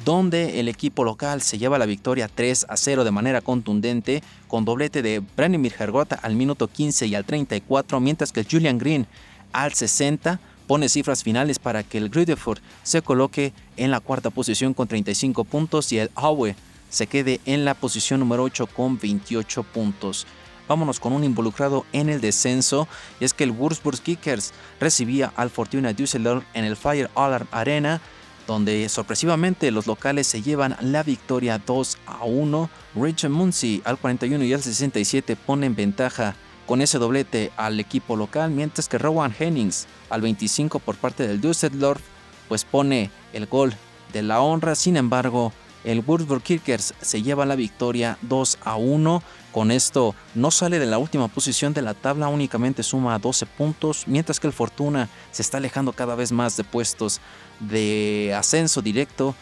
donde 0.04 0.60
el 0.60 0.68
equipo 0.68 1.04
local 1.04 1.42
se 1.42 1.58
lleva 1.58 1.78
la 1.78 1.86
victoria 1.86 2.28
3 2.32 2.66
a 2.68 2.76
0 2.76 3.04
de 3.04 3.10
manera 3.10 3.40
contundente, 3.40 4.22
con 4.48 4.64
doblete 4.64 5.02
de 5.02 5.22
Branimir 5.36 5.74
Hergota 5.78 6.18
al 6.22 6.34
minuto 6.34 6.68
15 6.68 7.06
y 7.06 7.14
al 7.14 7.24
34, 7.24 8.00
mientras 8.00 8.32
que 8.32 8.44
Julian 8.44 8.78
Green 8.78 9.06
al 9.52 9.74
60 9.74 10.40
pone 10.66 10.88
cifras 10.88 11.22
finales 11.22 11.58
para 11.58 11.82
que 11.82 11.98
el 11.98 12.08
Grudeford 12.08 12.60
se 12.82 13.02
coloque 13.02 13.52
en 13.76 13.90
la 13.90 14.00
cuarta 14.00 14.30
posición 14.30 14.74
con 14.74 14.88
35 14.88 15.44
puntos 15.44 15.92
y 15.92 15.98
el 15.98 16.10
Aue 16.14 16.56
se 16.88 17.06
quede 17.06 17.40
en 17.46 17.64
la 17.64 17.74
posición 17.74 18.20
número 18.20 18.42
8 18.44 18.66
con 18.66 18.98
28 18.98 19.62
puntos. 19.64 20.26
Vámonos 20.68 21.00
con 21.00 21.12
un 21.12 21.24
involucrado 21.24 21.84
en 21.92 22.08
el 22.08 22.20
descenso 22.20 22.88
y 23.20 23.24
es 23.24 23.34
que 23.34 23.44
el 23.44 23.50
Würzburg 23.50 24.00
Kickers 24.00 24.52
recibía 24.80 25.32
al 25.36 25.50
Fortuna 25.50 25.92
Düsseldorf 25.92 26.44
en 26.54 26.64
el 26.64 26.76
Fire 26.76 27.10
Alarm 27.14 27.46
Arena 27.50 28.00
donde 28.46 28.88
sorpresivamente 28.88 29.70
los 29.70 29.86
locales 29.86 30.26
se 30.26 30.42
llevan 30.42 30.76
la 30.80 31.02
victoria 31.02 31.58
2 31.64 31.98
a 32.06 32.24
1. 32.24 32.70
Richard 32.96 33.30
Muncy 33.30 33.82
al 33.84 33.98
41 33.98 34.44
y 34.44 34.52
al 34.52 34.62
67 34.62 35.36
ponen 35.36 35.74
ventaja 35.74 36.34
con 36.66 36.80
ese 36.80 36.98
doblete 36.98 37.52
al 37.56 37.78
equipo 37.80 38.16
local, 38.16 38.50
mientras 38.50 38.88
que 38.88 38.98
Rowan 38.98 39.34
Hennings 39.38 39.86
al 40.10 40.20
25 40.20 40.78
por 40.78 40.96
parte 40.96 41.26
del 41.26 41.40
Düsseldorf 41.40 42.02
pues 42.48 42.64
pone 42.64 43.10
el 43.32 43.46
gol 43.46 43.74
de 44.12 44.22
la 44.22 44.40
honra. 44.40 44.74
Sin 44.74 44.96
embargo, 44.96 45.52
el 45.84 46.02
Würzburg 46.06 46.42
Kickers 46.42 46.94
se 47.00 47.22
lleva 47.22 47.46
la 47.46 47.56
victoria 47.56 48.18
2 48.22 48.58
a 48.64 48.76
1. 48.76 49.22
Con 49.52 49.70
esto 49.70 50.14
no 50.34 50.50
sale 50.50 50.78
de 50.78 50.86
la 50.86 50.98
última 50.98 51.28
posición 51.28 51.74
de 51.74 51.82
la 51.82 51.94
tabla, 51.94 52.28
únicamente 52.28 52.82
suma 52.82 53.18
12 53.18 53.46
puntos, 53.46 54.04
mientras 54.06 54.40
que 54.40 54.46
el 54.46 54.52
Fortuna 54.52 55.08
se 55.30 55.42
está 55.42 55.58
alejando 55.58 55.92
cada 55.92 56.14
vez 56.14 56.32
más 56.32 56.56
de 56.56 56.64
puestos 56.64 57.20
de 57.60 58.34
ascenso 58.36 58.80
directo, 58.80 59.34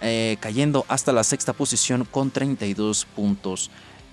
eh, 0.00 0.36
cayendo 0.40 0.84
hasta 0.88 1.12
la 1.12 1.24
sexta 1.24 1.52
posición 1.54 2.04
con 2.04 2.30
32 2.30 3.06
puntos 3.06 3.70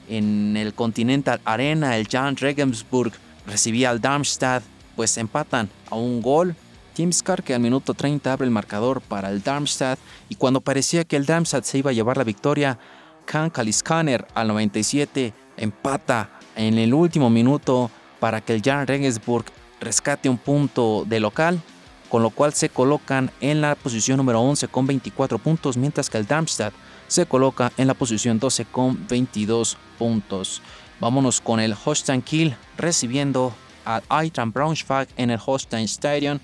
en 0.08 0.58
el 0.58 0.74
Continental 0.74 1.42
Arena, 1.46 1.98
el 1.98 2.08
Jan 2.08 2.36
Regensburg 2.36 3.14
recibía 3.46 3.90
al 3.90 4.02
Darmstadt, 4.02 4.64
pues 4.96 5.18
empatan 5.18 5.70
a 5.90 5.96
un 5.96 6.22
gol. 6.22 6.56
Tim 6.94 7.12
Scar 7.12 7.44
que 7.44 7.54
al 7.54 7.62
minuto 7.62 7.94
30 7.94 8.32
abre 8.32 8.46
el 8.46 8.52
marcador 8.52 9.02
para 9.02 9.30
el 9.30 9.42
Darmstadt 9.42 10.00
y 10.30 10.36
cuando 10.36 10.62
parecía 10.62 11.04
que 11.04 11.16
el 11.16 11.26
Darmstadt 11.26 11.64
se 11.64 11.78
iba 11.78 11.92
a 11.92 11.94
llevar 11.94 12.18
la 12.18 12.24
victoria, 12.24 12.78
Kan 13.26 13.50
Kaliskaner 13.50 14.28
al 14.34 14.48
97 14.48 15.34
empata 15.58 16.40
en 16.56 16.78
el 16.78 16.94
último 16.94 17.30
minuto 17.30 17.90
para 18.20 18.42
que 18.42 18.54
el 18.54 18.62
Jan 18.62 18.88
Regensburg 18.88 19.46
rescate 19.80 20.30
un 20.30 20.38
punto 20.38 21.06
de 21.08 21.20
local, 21.20 21.62
con 22.10 22.24
lo 22.24 22.30
cual 22.30 22.54
se 22.54 22.70
colocan 22.70 23.32
en 23.42 23.62
la 23.62 23.76
posición 23.76 24.18
número 24.18 24.42
11 24.42 24.68
con 24.68 24.86
24 24.86 25.40
puntos, 25.40 25.78
mientras 25.78 26.10
que 26.10 26.18
el 26.18 26.28
Darmstadt 26.28 26.74
se 27.08 27.26
coloca 27.26 27.72
en 27.78 27.88
la 27.88 27.94
posición 27.94 28.40
12 28.40 28.66
con 28.66 29.08
22 29.08 29.78
puntos. 29.98 30.62
Vámonos 31.00 31.42
con 31.42 31.60
el 31.60 31.76
Holstein 31.84 32.22
Kiel 32.22 32.56
recibiendo 32.78 33.54
al 33.86 34.04
Eintracht 34.10 34.54
Braunschweig 34.54 35.08
en 35.18 35.32
el 35.32 35.40
Holstein 35.44 35.86
Stadium 35.86 36.40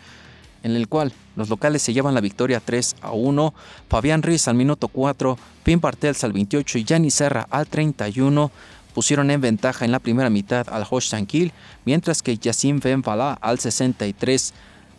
en 0.64 0.76
el 0.76 0.88
cual 0.88 1.14
los 1.36 1.50
locales 1.50 1.82
se 1.82 1.94
llevan 1.94 2.14
la 2.14 2.22
victoria 2.22 2.62
3 2.64 2.98
a 3.02 3.12
1. 3.12 3.54
Fabián 3.90 4.24
Riz 4.24 4.48
al 4.48 4.56
minuto 4.56 4.88
4, 4.88 5.38
Pim 5.64 5.80
Bartels 5.80 6.24
al 6.24 6.34
28 6.34 6.78
y 6.78 6.84
Gianni 6.84 7.12
Serra 7.12 7.48
al 7.50 7.68
31 7.68 8.52
pusieron 8.94 9.30
en 9.30 9.42
ventaja 9.42 9.86
en 9.86 9.92
la 9.92 10.00
primera 10.00 10.32
mitad 10.32 10.68
al 10.70 10.86
Holstein 10.90 11.28
Kiel, 11.28 11.52
mientras 11.86 12.24
que 12.24 12.38
Yacine 12.38 12.80
Benvala 12.80 13.34
al 13.34 13.60
63 13.60 14.54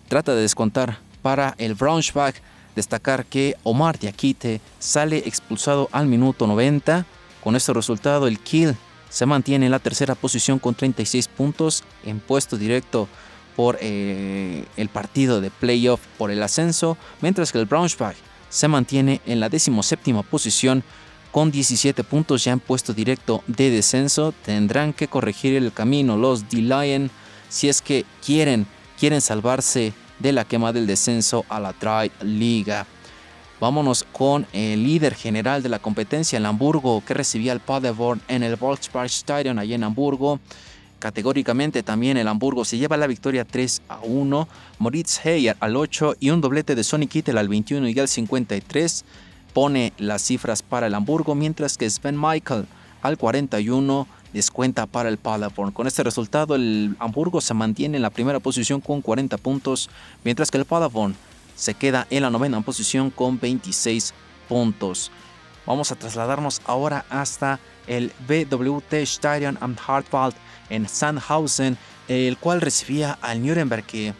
trata 0.08 0.34
de 0.34 0.42
descontar 0.42 0.98
para 1.20 1.54
el 1.58 1.74
Braunschweig 1.74 2.36
Destacar 2.78 3.26
que 3.26 3.56
Omar 3.64 3.98
Diakite 3.98 4.60
sale 4.78 5.18
expulsado 5.26 5.88
al 5.90 6.06
minuto 6.06 6.46
90. 6.46 7.04
Con 7.42 7.56
este 7.56 7.72
resultado, 7.72 8.28
el 8.28 8.38
Kiel 8.38 8.76
se 9.10 9.26
mantiene 9.26 9.66
en 9.66 9.72
la 9.72 9.80
tercera 9.80 10.14
posición 10.14 10.60
con 10.60 10.76
36 10.76 11.26
puntos 11.26 11.82
en 12.04 12.20
puesto 12.20 12.56
directo 12.56 13.08
por 13.58 13.76
eh, 13.80 14.64
el 14.76 14.88
partido 14.88 15.40
de 15.40 15.50
playoff 15.50 16.00
por 16.16 16.30
el 16.30 16.44
ascenso, 16.44 16.96
mientras 17.20 17.50
que 17.50 17.58
el 17.58 17.66
Braunschweig 17.66 18.14
se 18.48 18.68
mantiene 18.68 19.20
en 19.26 19.40
la 19.40 19.48
decimoséptima 19.48 20.22
posición 20.22 20.84
con 21.32 21.50
17 21.50 22.04
puntos 22.04 22.44
ya 22.44 22.52
en 22.52 22.60
puesto 22.60 22.92
directo 22.92 23.42
de 23.48 23.70
descenso. 23.70 24.32
Tendrán 24.44 24.92
que 24.92 25.08
corregir 25.08 25.56
el 25.56 25.72
camino 25.72 26.16
los 26.16 26.48
D-Lion 26.48 27.10
si 27.48 27.68
es 27.68 27.82
que 27.82 28.04
quieren, 28.24 28.64
quieren 28.96 29.20
salvarse 29.20 29.92
de 30.20 30.30
la 30.30 30.44
quema 30.44 30.72
del 30.72 30.86
descenso 30.86 31.44
a 31.48 31.58
la 31.58 31.72
Tri 31.72 32.12
Liga. 32.22 32.86
Vámonos 33.58 34.06
con 34.12 34.46
el 34.52 34.84
líder 34.84 35.16
general 35.16 35.64
de 35.64 35.68
la 35.68 35.80
competencia, 35.80 36.36
el 36.36 36.46
Hamburgo, 36.46 37.02
que 37.04 37.12
recibía 37.12 37.54
el 37.54 37.58
Paderborn 37.58 38.22
en 38.28 38.44
el 38.44 38.56
Stadion 39.06 39.58
allí 39.58 39.74
en 39.74 39.82
Hamburgo. 39.82 40.38
Categóricamente 40.98 41.82
también 41.82 42.16
el 42.16 42.26
Hamburgo 42.26 42.64
se 42.64 42.76
lleva 42.76 42.96
la 42.96 43.06
victoria 43.06 43.44
3 43.44 43.82
a 43.88 44.00
1. 44.00 44.48
Moritz 44.78 45.24
Heyer 45.24 45.56
al 45.60 45.76
8 45.76 46.16
y 46.18 46.30
un 46.30 46.40
doblete 46.40 46.74
de 46.74 46.82
Sonny 46.82 47.06
Kittel 47.06 47.38
al 47.38 47.48
21 47.48 47.88
y 47.88 47.98
al 47.98 48.08
53 48.08 49.04
pone 49.52 49.92
las 49.98 50.22
cifras 50.22 50.62
para 50.62 50.88
el 50.88 50.94
Hamburgo, 50.94 51.34
mientras 51.34 51.76
que 51.78 51.88
Sven 51.88 52.20
Michael 52.20 52.66
al 53.02 53.16
41 53.16 54.06
descuenta 54.32 54.86
para 54.86 55.08
el 55.08 55.18
Paderborn. 55.18 55.72
Con 55.72 55.86
este 55.86 56.02
resultado, 56.02 56.54
el 56.54 56.96
Hamburgo 56.98 57.40
se 57.40 57.54
mantiene 57.54 57.96
en 57.96 58.02
la 58.02 58.10
primera 58.10 58.40
posición 58.40 58.80
con 58.80 59.00
40 59.00 59.36
puntos, 59.38 59.88
mientras 60.24 60.50
que 60.50 60.58
el 60.58 60.64
Paderborn 60.64 61.14
se 61.54 61.74
queda 61.74 62.06
en 62.10 62.22
la 62.22 62.30
novena 62.30 62.60
posición 62.60 63.10
con 63.10 63.38
26 63.38 64.14
puntos. 64.48 65.10
Vamos 65.66 65.92
a 65.92 65.96
trasladarnos 65.96 66.60
ahora 66.64 67.04
hasta 67.10 67.60
el 67.88 68.12
BWT 68.28 68.92
Stadion 68.94 69.58
am 69.60 69.76
Hartwald 69.84 70.34
en 70.70 70.88
Sandhausen, 70.88 71.76
el 72.06 72.36
cual 72.38 72.60
recibía 72.60 73.18
al 73.20 73.44
Nuremberg 73.44 73.84
que 73.84 74.14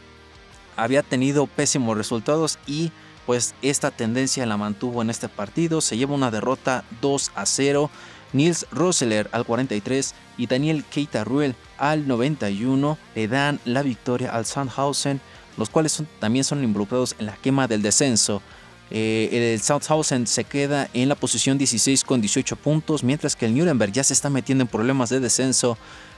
había 0.77 1.03
tenido 1.03 1.47
pésimos 1.47 1.97
resultados 1.97 2.59
y 2.67 2.93
pues 3.27 3.55
esta 3.61 3.91
tendencia 3.91 4.47
la 4.47 4.57
mantuvo 4.57 5.03
en 5.03 5.11
este 5.11 5.29
partido. 5.29 5.81
Se 5.81 5.97
lleva 5.99 6.15
una 6.15 6.31
derrota 6.31 6.85
2 7.03 7.33
a 7.35 7.45
0. 7.45 7.91
Nils 8.33 8.67
Rosseler 8.71 9.29
al 9.33 9.45
43 9.45 10.15
y 10.37 10.47
Daniel 10.47 10.85
Keita 10.85 11.25
Ruel 11.25 11.55
al 11.79 12.07
91 12.07 12.99
le 13.15 13.29
dan 13.29 13.61
la 13.65 13.83
victoria 13.83 14.31
al 14.31 14.47
Sandhausen, 14.47 15.21
los 15.57 15.71
cuales 15.71 16.03
también 16.21 16.45
son 16.45 16.63
involucrados 16.63 17.17
en 17.19 17.27
la 17.27 17.37
quema 17.37 17.67
del 17.69 17.83
descenso. 17.83 18.43
Eh, 18.91 19.53
el 19.55 19.61
Sandhausen 19.61 20.27
se 20.27 20.45
queda 20.45 20.89
en 20.95 21.09
la 21.09 21.15
posición 21.15 21.59
16 21.59 22.05
con 22.05 22.21
18 22.21 22.57
puntos, 22.57 23.05
mientras 23.05 23.37
que 23.37 23.47
el 23.47 23.57
Nuremberg 23.57 23.93
ya 23.93 24.05
se 24.05 24.15
está 24.15 24.31
metiendo 24.31 24.63
en 24.63 24.69
problemas 24.69 25.11
de 25.11 25.21
descenso. 25.21 25.77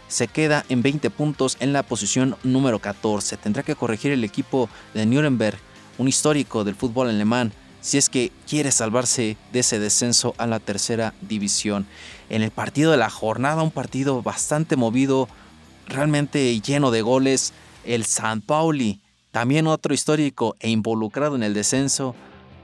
Se 0.08 0.28
queda 0.28 0.64
en 0.68 0.82
20 0.82 1.10
puntos 1.10 1.56
en 1.60 1.72
la 1.72 1.82
posición 1.82 2.36
número 2.42 2.78
14. 2.78 3.36
Tendrá 3.36 3.62
que 3.62 3.76
corregir 3.76 4.12
el 4.12 4.24
equipo 4.24 4.68
de 4.94 5.06
Nuremberg, 5.06 5.58
un 5.98 6.08
histórico 6.08 6.64
del 6.64 6.74
fútbol 6.74 7.08
alemán, 7.08 7.52
si 7.80 7.96
es 7.96 8.08
que 8.08 8.32
quiere 8.48 8.72
salvarse 8.72 9.36
de 9.52 9.60
ese 9.60 9.78
descenso 9.78 10.34
a 10.36 10.46
la 10.46 10.58
tercera 10.58 11.14
división. 11.20 11.86
En 12.28 12.42
el 12.42 12.50
partido 12.50 12.90
de 12.90 12.96
la 12.96 13.10
jornada, 13.10 13.62
un 13.62 13.70
partido 13.70 14.22
bastante 14.22 14.76
movido, 14.76 15.28
realmente 15.86 16.60
lleno 16.60 16.90
de 16.90 17.02
goles, 17.02 17.52
el 17.84 18.04
San 18.04 18.40
Pauli, 18.40 19.00
también 19.30 19.66
otro 19.66 19.94
histórico 19.94 20.56
e 20.60 20.70
involucrado 20.70 21.36
en 21.36 21.42
el 21.42 21.54
descenso, 21.54 22.14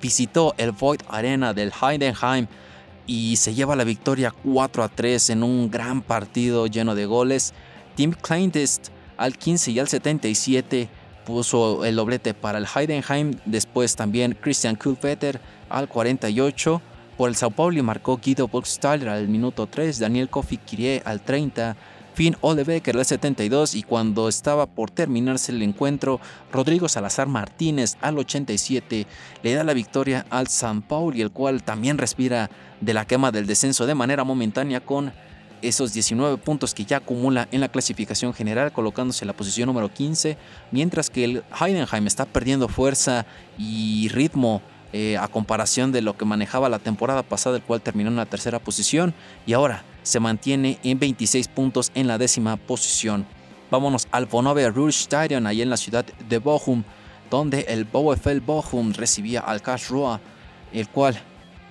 visitó 0.06 0.54
el 0.56 0.70
Void 0.70 1.00
Arena 1.08 1.52
del 1.52 1.72
Heidenheim 1.72 2.46
y 3.08 3.34
se 3.34 3.54
lleva 3.54 3.74
la 3.74 3.82
victoria 3.82 4.32
4 4.44 4.84
a 4.84 4.88
3 4.88 5.30
en 5.30 5.42
un 5.42 5.68
gran 5.68 6.00
partido 6.00 6.68
lleno 6.68 6.94
de 6.94 7.06
goles. 7.06 7.52
Tim 7.96 8.12
Kleintest 8.12 8.90
al 9.16 9.36
15 9.36 9.72
y 9.72 9.80
al 9.80 9.88
77 9.88 10.88
puso 11.24 11.84
el 11.84 11.96
doblete 11.96 12.34
para 12.34 12.58
el 12.58 12.68
Heidenheim. 12.72 13.32
Después 13.46 13.96
también 13.96 14.38
Christian 14.40 14.76
Kulpeter 14.76 15.40
al 15.68 15.88
48. 15.88 16.80
Por 17.16 17.28
el 17.28 17.34
Sao 17.34 17.50
Paulo 17.50 17.82
marcó 17.82 18.20
Guido 18.22 18.46
Burgstaller 18.46 19.08
al 19.08 19.26
minuto 19.26 19.66
3, 19.66 19.98
Daniel 19.98 20.28
Kofi 20.28 20.58
Kirie 20.58 21.02
al 21.04 21.20
30, 21.20 21.76
Finn 22.16 22.34
Olebecker 22.40 22.96
al 22.96 23.04
72 23.04 23.74
y 23.74 23.82
cuando 23.82 24.26
estaba 24.30 24.64
por 24.64 24.90
terminarse 24.90 25.52
el 25.52 25.60
encuentro, 25.60 26.18
Rodrigo 26.50 26.88
Salazar 26.88 27.28
Martínez 27.28 27.98
al 28.00 28.16
87 28.16 29.06
le 29.42 29.54
da 29.54 29.64
la 29.64 29.74
victoria 29.74 30.24
al 30.30 30.48
San 30.48 30.80
Paulo, 30.80 31.14
el 31.20 31.30
cual 31.30 31.62
también 31.62 31.98
respira 31.98 32.48
de 32.80 32.94
la 32.94 33.06
quema 33.06 33.32
del 33.32 33.46
descenso 33.46 33.84
de 33.84 33.94
manera 33.94 34.24
momentánea 34.24 34.80
con 34.80 35.12
esos 35.60 35.92
19 35.92 36.38
puntos 36.38 36.72
que 36.72 36.86
ya 36.86 36.98
acumula 36.98 37.48
en 37.52 37.60
la 37.60 37.68
clasificación 37.68 38.32
general, 38.32 38.72
colocándose 38.72 39.24
en 39.24 39.28
la 39.28 39.36
posición 39.36 39.66
número 39.66 39.92
15, 39.92 40.38
mientras 40.70 41.10
que 41.10 41.22
el 41.24 41.44
Heidenheim 41.60 42.06
está 42.06 42.24
perdiendo 42.24 42.68
fuerza 42.68 43.26
y 43.58 44.08
ritmo 44.08 44.62
eh, 44.94 45.18
a 45.18 45.28
comparación 45.28 45.92
de 45.92 46.00
lo 46.00 46.16
que 46.16 46.24
manejaba 46.24 46.70
la 46.70 46.78
temporada 46.78 47.22
pasada, 47.22 47.56
el 47.56 47.62
cual 47.62 47.82
terminó 47.82 48.08
en 48.08 48.16
la 48.16 48.24
tercera 48.24 48.58
posición. 48.58 49.12
Y 49.44 49.52
ahora 49.52 49.84
se 50.06 50.20
mantiene 50.20 50.78
en 50.84 51.00
26 51.00 51.48
puntos 51.48 51.90
en 51.96 52.06
la 52.06 52.16
décima 52.16 52.56
posición. 52.56 53.26
Vámonos 53.72 54.06
al 54.12 54.26
Vonovia 54.26 54.70
Rouge 54.70 54.92
Stadion, 54.92 55.48
ahí 55.48 55.62
en 55.62 55.68
la 55.68 55.76
ciudad 55.76 56.04
de 56.04 56.38
Bochum, 56.38 56.84
donde 57.28 57.62
el 57.62 57.86
VfL 57.86 58.38
Bochum 58.38 58.92
recibía 58.92 59.40
al 59.40 59.62
Karlsruhe, 59.62 60.20
el 60.72 60.88
cual 60.88 61.20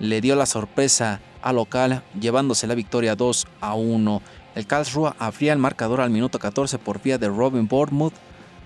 le 0.00 0.20
dio 0.20 0.36
la 0.36 0.44
sorpresa 0.44 1.22
local, 1.50 2.02
llevándose 2.20 2.66
la 2.66 2.74
victoria 2.74 3.16
2 3.16 3.46
a 3.62 3.72
1. 3.72 4.22
El 4.54 4.66
Karlsruhe 4.66 5.14
abría 5.18 5.54
el 5.54 5.58
marcador 5.58 6.02
al 6.02 6.10
minuto 6.10 6.38
14 6.38 6.76
por 6.78 7.00
vía 7.00 7.16
de 7.16 7.28
Robin 7.28 7.66
Bournemouth. 7.66 8.12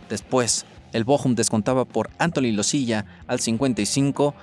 Después, 0.08 0.66
el 0.92 1.04
Bochum 1.04 1.36
descontaba 1.36 1.84
por 1.84 2.10
Anthony 2.18 2.50
Losilla 2.50 3.06
al 3.28 3.38
55 3.38 4.34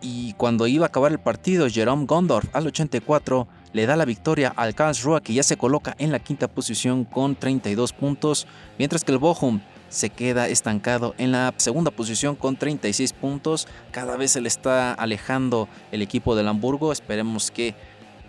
y 0.00 0.32
cuando 0.32 0.66
iba 0.66 0.86
a 0.86 0.88
acabar 0.88 1.12
el 1.12 1.20
partido, 1.20 1.68
Jerome 1.68 2.06
Gondorf 2.06 2.48
al 2.52 2.66
84 2.66 3.46
le 3.72 3.86
da 3.86 3.96
la 3.96 4.04
victoria 4.04 4.52
al 4.56 4.74
Karlsruhe 4.74 5.22
que 5.22 5.34
ya 5.34 5.42
se 5.42 5.56
coloca 5.56 5.94
en 5.98 6.12
la 6.12 6.18
quinta 6.18 6.48
posición 6.48 7.04
con 7.04 7.36
32 7.36 7.92
puntos, 7.92 8.46
mientras 8.78 9.04
que 9.04 9.12
el 9.12 9.18
Bochum 9.18 9.60
se 9.88 10.10
queda 10.10 10.48
estancado 10.48 11.14
en 11.18 11.32
la 11.32 11.52
segunda 11.58 11.90
posición 11.90 12.34
con 12.34 12.56
36 12.56 13.12
puntos. 13.12 13.68
Cada 13.90 14.16
vez 14.16 14.32
se 14.32 14.40
le 14.40 14.48
está 14.48 14.94
alejando 14.94 15.68
el 15.92 16.00
equipo 16.00 16.34
del 16.34 16.48
Hamburgo. 16.48 16.92
Esperemos 16.92 17.50
que 17.50 17.74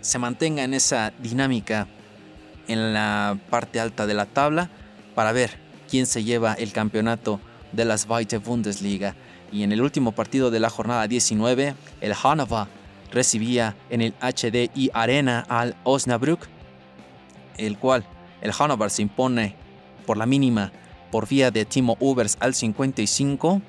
se 0.02 0.18
mantenga 0.18 0.62
en 0.62 0.74
esa 0.74 1.12
dinámica 1.18 1.88
en 2.68 2.92
la 2.92 3.38
parte 3.48 3.80
alta 3.80 4.06
de 4.06 4.14
la 4.14 4.26
tabla 4.26 4.70
para 5.14 5.32
ver 5.32 5.58
quién 5.88 6.06
se 6.06 6.22
lleva 6.22 6.52
el 6.52 6.72
campeonato 6.72 7.40
de 7.72 7.86
las 7.86 8.06
Weite 8.06 8.38
Bundesliga. 8.38 9.14
Y 9.50 9.62
en 9.62 9.72
el 9.72 9.80
último 9.80 10.12
partido 10.12 10.50
de 10.50 10.60
la 10.60 10.68
jornada 10.68 11.06
19, 11.06 11.74
el 12.02 12.14
Hannover 12.14 12.66
recibía 13.14 13.76
en 13.88 14.02
el 14.02 14.14
HDI 14.20 14.90
Arena 14.92 15.46
al 15.48 15.76
Osnabrück, 15.84 16.46
el 17.56 17.78
cual 17.78 18.04
el 18.42 18.52
Hannover 18.52 18.90
se 18.90 19.02
impone 19.02 19.56
por 20.04 20.18
la 20.18 20.26
mínima 20.26 20.72
por 21.10 21.28
vía 21.28 21.50
de 21.50 21.64
Timo 21.64 21.96
Ubers 22.00 22.36
al 22.40 22.54
55. 22.54 23.62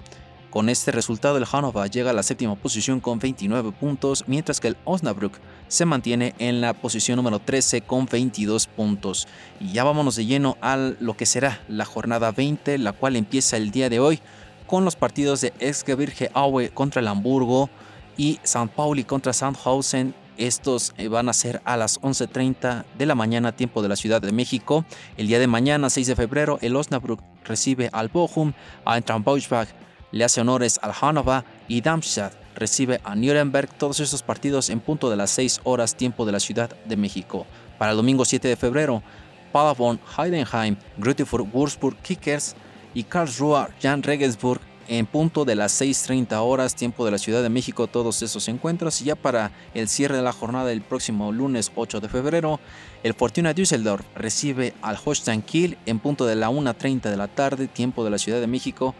Con 0.49 0.69
este 0.69 0.91
resultado 0.91 1.37
el 1.37 1.45
Hannover 1.45 1.91
llega 1.91 2.09
a 2.09 2.13
la 2.13 2.23
séptima 2.23 2.55
posición 2.55 2.99
con 2.99 3.19
29 3.19 3.71
puntos, 3.73 4.23
mientras 4.25 4.59
que 4.59 4.69
el 4.69 4.77
Osnabrück 4.85 5.37
se 5.67 5.85
mantiene 5.85 6.33
en 6.39 6.61
la 6.61 6.73
posición 6.73 7.17
número 7.17 7.39
13 7.39 7.81
con 7.81 8.05
22 8.05 8.67
puntos. 8.67 9.27
Y 9.59 9.73
ya 9.73 9.83
vámonos 9.83 10.15
de 10.15 10.25
lleno 10.25 10.57
a 10.61 10.77
lo 10.77 11.15
que 11.15 11.25
será 11.25 11.61
la 11.67 11.85
jornada 11.85 12.31
20, 12.31 12.77
la 12.79 12.93
cual 12.93 13.15
empieza 13.15 13.57
el 13.57 13.71
día 13.71 13.89
de 13.89 13.99
hoy 13.99 14.21
con 14.65 14.85
los 14.85 14.95
partidos 14.95 15.41
de 15.41 15.53
Erzgebirge 15.59 16.31
Aue 16.33 16.69
contra 16.69 17.01
el 17.01 17.07
Hamburgo 17.07 17.69
y 18.17 18.39
St. 18.43 18.69
Pauli 18.75 19.03
contra 19.03 19.33
Sandhausen 19.33 20.13
estos 20.37 20.93
eh, 20.97 21.07
van 21.07 21.29
a 21.29 21.33
ser 21.33 21.61
a 21.63 21.77
las 21.77 22.01
11.30 22.01 22.83
de 22.97 23.05
la 23.05 23.15
mañana, 23.15 23.55
tiempo 23.55 23.81
de 23.81 23.87
la 23.87 23.95
Ciudad 23.95 24.21
de 24.21 24.31
México. 24.31 24.85
El 25.17 25.27
día 25.27 25.39
de 25.39 25.47
mañana, 25.47 25.89
6 25.89 26.07
de 26.07 26.15
febrero, 26.15 26.59
el 26.61 26.75
Osnabrück 26.75 27.21
recibe 27.45 27.89
al 27.93 28.09
Bochum, 28.09 28.53
Eintracht 28.85 29.23
Braunschweig 29.23 29.67
le 30.11 30.23
hace 30.23 30.41
honores 30.41 30.79
al 30.81 30.93
Hannover 30.93 31.43
y 31.67 31.81
Darmstadt 31.81 32.33
recibe 32.55 33.01
a 33.03 33.15
Nuremberg. 33.15 33.69
Todos 33.77 33.99
estos 33.99 34.23
partidos 34.23 34.69
en 34.69 34.79
punto 34.79 35.09
de 35.09 35.17
las 35.17 35.31
6 35.31 35.61
horas, 35.63 35.95
tiempo 35.95 36.25
de 36.25 36.31
la 36.31 36.39
Ciudad 36.39 36.69
de 36.85 36.97
México. 36.97 37.45
Para 37.77 37.91
el 37.91 37.97
domingo 37.97 38.23
7 38.23 38.47
de 38.47 38.55
febrero, 38.55 39.03
Paderborn, 39.51 39.99
Heidenheim, 40.17 40.77
Grütefurt, 40.97 41.53
Würzburg, 41.53 41.97
Kickers 42.01 42.55
y 42.93 43.03
Karlsruhe, 43.03 43.67
Jan 43.81 44.03
Regensburg 44.03 44.61
en 44.87 45.05
punto 45.05 45.45
de 45.45 45.55
las 45.55 45.81
6.30 45.81 46.37
horas, 46.41 46.75
tiempo 46.75 47.05
de 47.05 47.11
la 47.11 47.17
Ciudad 47.17 47.41
de 47.41 47.49
México, 47.49 47.87
todos 47.87 48.21
esos 48.21 48.47
encuentros. 48.47 49.01
Y 49.01 49.05
ya 49.05 49.15
para 49.15 49.51
el 49.73 49.87
cierre 49.87 50.15
de 50.15 50.21
la 50.21 50.31
jornada 50.31 50.67
del 50.67 50.81
próximo 50.81 51.31
lunes 51.31 51.71
8 51.75 51.99
de 51.99 52.09
febrero, 52.09 52.59
el 53.03 53.13
Fortuna 53.13 53.53
Düsseldorf 53.53 54.05
recibe 54.15 54.73
al 54.81 54.97
Holstein 55.03 55.41
Kiel 55.41 55.77
en 55.85 55.99
punto 55.99 56.25
de 56.25 56.35
la 56.35 56.49
1.30 56.49 57.09
de 57.09 57.17
la 57.17 57.27
tarde, 57.27 57.67
tiempo 57.67 58.03
de 58.03 58.11
la 58.11 58.17
Ciudad 58.17 58.39
de 58.39 58.47
México, 58.47 58.95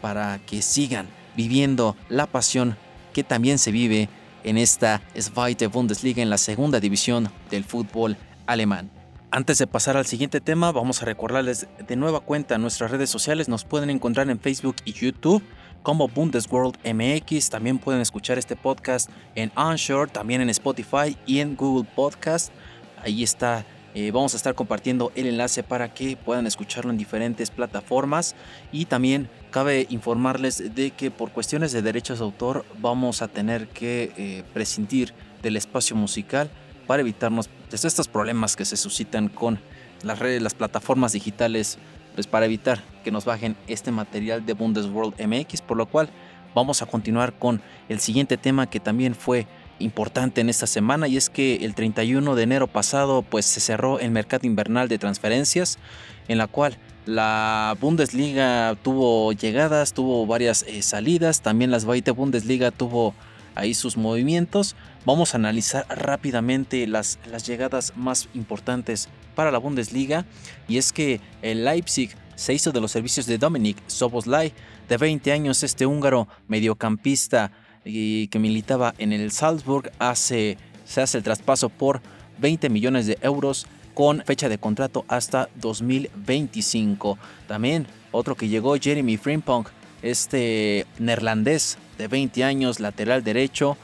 para 0.00 0.38
que 0.46 0.62
sigan 0.62 1.08
viviendo 1.36 1.96
la 2.08 2.26
pasión 2.26 2.76
que 3.12 3.24
también 3.24 3.58
se 3.58 3.72
vive 3.72 4.08
en 4.44 4.58
esta 4.58 5.02
Zweite 5.18 5.66
Bundesliga, 5.66 6.22
en 6.22 6.30
la 6.30 6.38
segunda 6.38 6.80
división 6.80 7.30
del 7.50 7.64
fútbol 7.64 8.16
alemán. 8.46 8.97
Antes 9.30 9.58
de 9.58 9.66
pasar 9.66 9.98
al 9.98 10.06
siguiente 10.06 10.40
tema, 10.40 10.72
vamos 10.72 11.02
a 11.02 11.04
recordarles 11.04 11.68
de 11.86 11.96
nueva 11.96 12.20
cuenta 12.20 12.56
nuestras 12.56 12.90
redes 12.90 13.10
sociales. 13.10 13.46
Nos 13.46 13.66
pueden 13.66 13.90
encontrar 13.90 14.30
en 14.30 14.40
Facebook 14.40 14.76
y 14.86 14.94
YouTube 14.94 15.42
como 15.82 16.08
Bundesworld 16.08 16.78
MX. 16.82 17.50
También 17.50 17.78
pueden 17.78 18.00
escuchar 18.00 18.38
este 18.38 18.56
podcast 18.56 19.10
en 19.34 19.52
Onshore, 19.54 20.10
también 20.10 20.40
en 20.40 20.48
Spotify 20.48 21.14
y 21.26 21.40
en 21.40 21.56
Google 21.56 21.86
Podcast. 21.94 22.54
Ahí 23.02 23.22
está. 23.22 23.66
Eh, 23.94 24.12
vamos 24.12 24.32
a 24.32 24.38
estar 24.38 24.54
compartiendo 24.54 25.12
el 25.14 25.26
enlace 25.26 25.62
para 25.62 25.92
que 25.92 26.16
puedan 26.16 26.46
escucharlo 26.46 26.90
en 26.90 26.96
diferentes 26.96 27.50
plataformas. 27.50 28.34
Y 28.72 28.86
también 28.86 29.28
cabe 29.50 29.86
informarles 29.90 30.74
de 30.74 30.90
que 30.92 31.10
por 31.10 31.32
cuestiones 31.32 31.72
de 31.72 31.82
derechos 31.82 32.20
de 32.20 32.24
autor 32.24 32.64
vamos 32.80 33.20
a 33.20 33.28
tener 33.28 33.68
que 33.68 34.10
eh, 34.16 34.44
prescindir 34.54 35.12
del 35.42 35.58
espacio 35.58 35.94
musical 35.96 36.50
para 36.86 37.02
evitarnos 37.02 37.50
pues, 37.68 37.84
estos 37.84 38.08
problemas 38.08 38.56
que 38.56 38.64
se 38.64 38.76
suscitan 38.76 39.28
con 39.28 39.58
las 40.02 40.18
redes, 40.18 40.42
las 40.42 40.54
plataformas 40.54 41.12
digitales, 41.12 41.78
pues 42.14 42.26
para 42.26 42.46
evitar 42.46 42.82
que 43.04 43.10
nos 43.10 43.24
bajen 43.24 43.56
este 43.66 43.90
material 43.90 44.44
de 44.44 44.52
Bundesworld 44.52 45.14
MX, 45.20 45.62
por 45.62 45.76
lo 45.76 45.86
cual 45.86 46.08
vamos 46.54 46.82
a 46.82 46.86
continuar 46.86 47.32
con 47.38 47.60
el 47.88 48.00
siguiente 48.00 48.36
tema 48.36 48.68
que 48.68 48.80
también 48.80 49.14
fue 49.14 49.46
importante 49.78 50.40
en 50.40 50.48
esta 50.48 50.66
semana 50.66 51.06
y 51.06 51.16
es 51.16 51.30
que 51.30 51.56
el 51.56 51.74
31 51.74 52.34
de 52.34 52.42
enero 52.42 52.66
pasado 52.66 53.22
pues 53.22 53.46
se 53.46 53.60
cerró 53.60 54.00
el 54.00 54.10
mercado 54.10 54.46
invernal 54.46 54.88
de 54.88 54.98
transferencias 54.98 55.78
en 56.26 56.38
la 56.38 56.48
cual 56.48 56.76
la 57.06 57.76
Bundesliga 57.80 58.76
tuvo 58.82 59.32
llegadas, 59.32 59.92
tuvo 59.94 60.26
varias 60.26 60.64
eh, 60.64 60.82
salidas, 60.82 61.40
también 61.40 61.70
la 61.70 61.80
Zweite 61.80 62.10
Bundesliga 62.10 62.70
tuvo 62.70 63.14
ahí 63.58 63.74
sus 63.74 63.96
movimientos. 63.96 64.76
Vamos 65.04 65.34
a 65.34 65.36
analizar 65.36 65.84
rápidamente 65.88 66.86
las, 66.86 67.18
las 67.30 67.46
llegadas 67.46 67.92
más 67.96 68.28
importantes 68.34 69.08
para 69.34 69.50
la 69.50 69.58
Bundesliga. 69.58 70.24
Y 70.68 70.78
es 70.78 70.92
que 70.92 71.20
el 71.42 71.64
Leipzig 71.64 72.10
se 72.34 72.54
hizo 72.54 72.70
de 72.70 72.80
los 72.80 72.92
servicios 72.92 73.26
de 73.26 73.36
Dominic 73.36 73.76
Soboslai, 73.88 74.52
de 74.88 74.96
20 74.96 75.32
años, 75.32 75.62
este 75.62 75.86
húngaro 75.86 76.28
mediocampista 76.46 77.50
y 77.84 78.28
que 78.28 78.38
militaba 78.38 78.94
en 78.98 79.12
el 79.12 79.32
Salzburg, 79.32 79.90
hace, 79.98 80.56
se 80.84 81.00
hace 81.00 81.18
el 81.18 81.24
traspaso 81.24 81.68
por 81.68 82.00
20 82.38 82.70
millones 82.70 83.06
de 83.06 83.18
euros 83.22 83.66
con 83.94 84.22
fecha 84.24 84.48
de 84.48 84.58
contrato 84.58 85.04
hasta 85.08 85.48
2025. 85.56 87.18
También 87.48 87.88
otro 88.12 88.36
que 88.36 88.46
llegó, 88.48 88.76
Jeremy 88.76 89.16
Frimpong, 89.16 89.66
este 90.02 90.86
neerlandés 91.00 91.76
de 91.98 92.08
20 92.08 92.44
años, 92.44 92.80
lateral 92.80 93.22
derecho, 93.22 93.76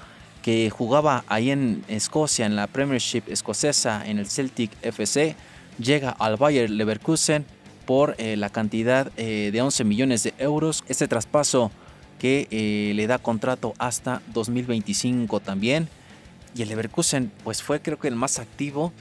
que 0.42 0.70
jugaba 0.70 1.24
ahí 1.26 1.50
en 1.50 1.84
Escocia, 1.88 2.46
en 2.46 2.54
la 2.54 2.66
Premiership 2.66 3.22
escocesa, 3.28 4.06
en 4.06 4.18
el 4.18 4.26
Celtic 4.26 4.70
FC, 4.82 5.36
llega 5.78 6.10
al 6.10 6.36
Bayer 6.36 6.70
Leverkusen 6.70 7.44
por 7.86 8.14
eh, 8.18 8.36
la 8.36 8.50
cantidad 8.50 9.10
eh, 9.16 9.50
de 9.52 9.62
11 9.62 9.84
millones 9.84 10.22
de 10.22 10.34
euros. 10.38 10.84
Este 10.88 11.08
traspaso 11.08 11.70
que 12.18 12.46
eh, 12.50 12.92
le 12.94 13.06
da 13.06 13.18
contrato 13.18 13.74
hasta 13.78 14.22
2025 14.32 15.40
también. 15.40 15.88
Y 16.54 16.62
el 16.62 16.68
Leverkusen, 16.68 17.32
pues 17.42 17.62
fue 17.62 17.80
creo 17.80 17.98
que 17.98 18.08
el 18.08 18.16
más 18.16 18.38
activo. 18.38 18.92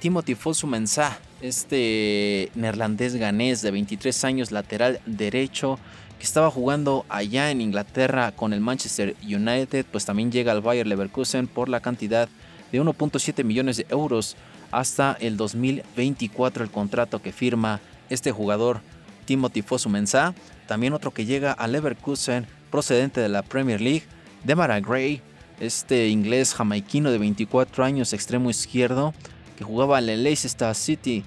Timothy 0.00 0.34
Fosu 0.34 0.66
Mensah, 0.66 1.18
este 1.40 2.50
neerlandés 2.54 3.16
ganés 3.16 3.62
de 3.62 3.70
23 3.70 4.24
años, 4.24 4.50
lateral 4.50 5.00
derecho, 5.06 5.78
que 6.22 6.26
estaba 6.26 6.52
jugando 6.52 7.04
allá 7.08 7.50
en 7.50 7.60
Inglaterra 7.60 8.30
con 8.30 8.52
el 8.52 8.60
Manchester 8.60 9.16
United, 9.24 9.84
pues 9.90 10.04
también 10.04 10.30
llega 10.30 10.52
al 10.52 10.60
Bayer 10.60 10.86
Leverkusen 10.86 11.48
por 11.48 11.68
la 11.68 11.80
cantidad 11.80 12.28
de 12.70 12.80
1.7 12.80 13.42
millones 13.42 13.78
de 13.78 13.86
euros 13.88 14.36
hasta 14.70 15.16
el 15.18 15.36
2024 15.36 16.62
el 16.62 16.70
contrato 16.70 17.20
que 17.20 17.32
firma 17.32 17.80
este 18.08 18.30
jugador 18.30 18.82
Timothy 19.24 19.62
Fosu 19.62 19.88
Mensah. 19.88 20.32
También 20.68 20.92
otro 20.92 21.10
que 21.10 21.24
llega 21.24 21.50
al 21.50 21.72
Leverkusen 21.72 22.46
procedente 22.70 23.20
de 23.20 23.28
la 23.28 23.42
Premier 23.42 23.80
League, 23.80 24.04
Demara 24.44 24.78
Gray, 24.78 25.20
este 25.58 26.06
inglés 26.06 26.54
jamaiquino 26.54 27.10
de 27.10 27.18
24 27.18 27.82
años, 27.82 28.12
extremo 28.12 28.48
izquierdo, 28.48 29.12
que 29.58 29.64
jugaba 29.64 29.98
en 29.98 30.08
el 30.08 30.22
Leicester 30.22 30.72
City 30.76 31.24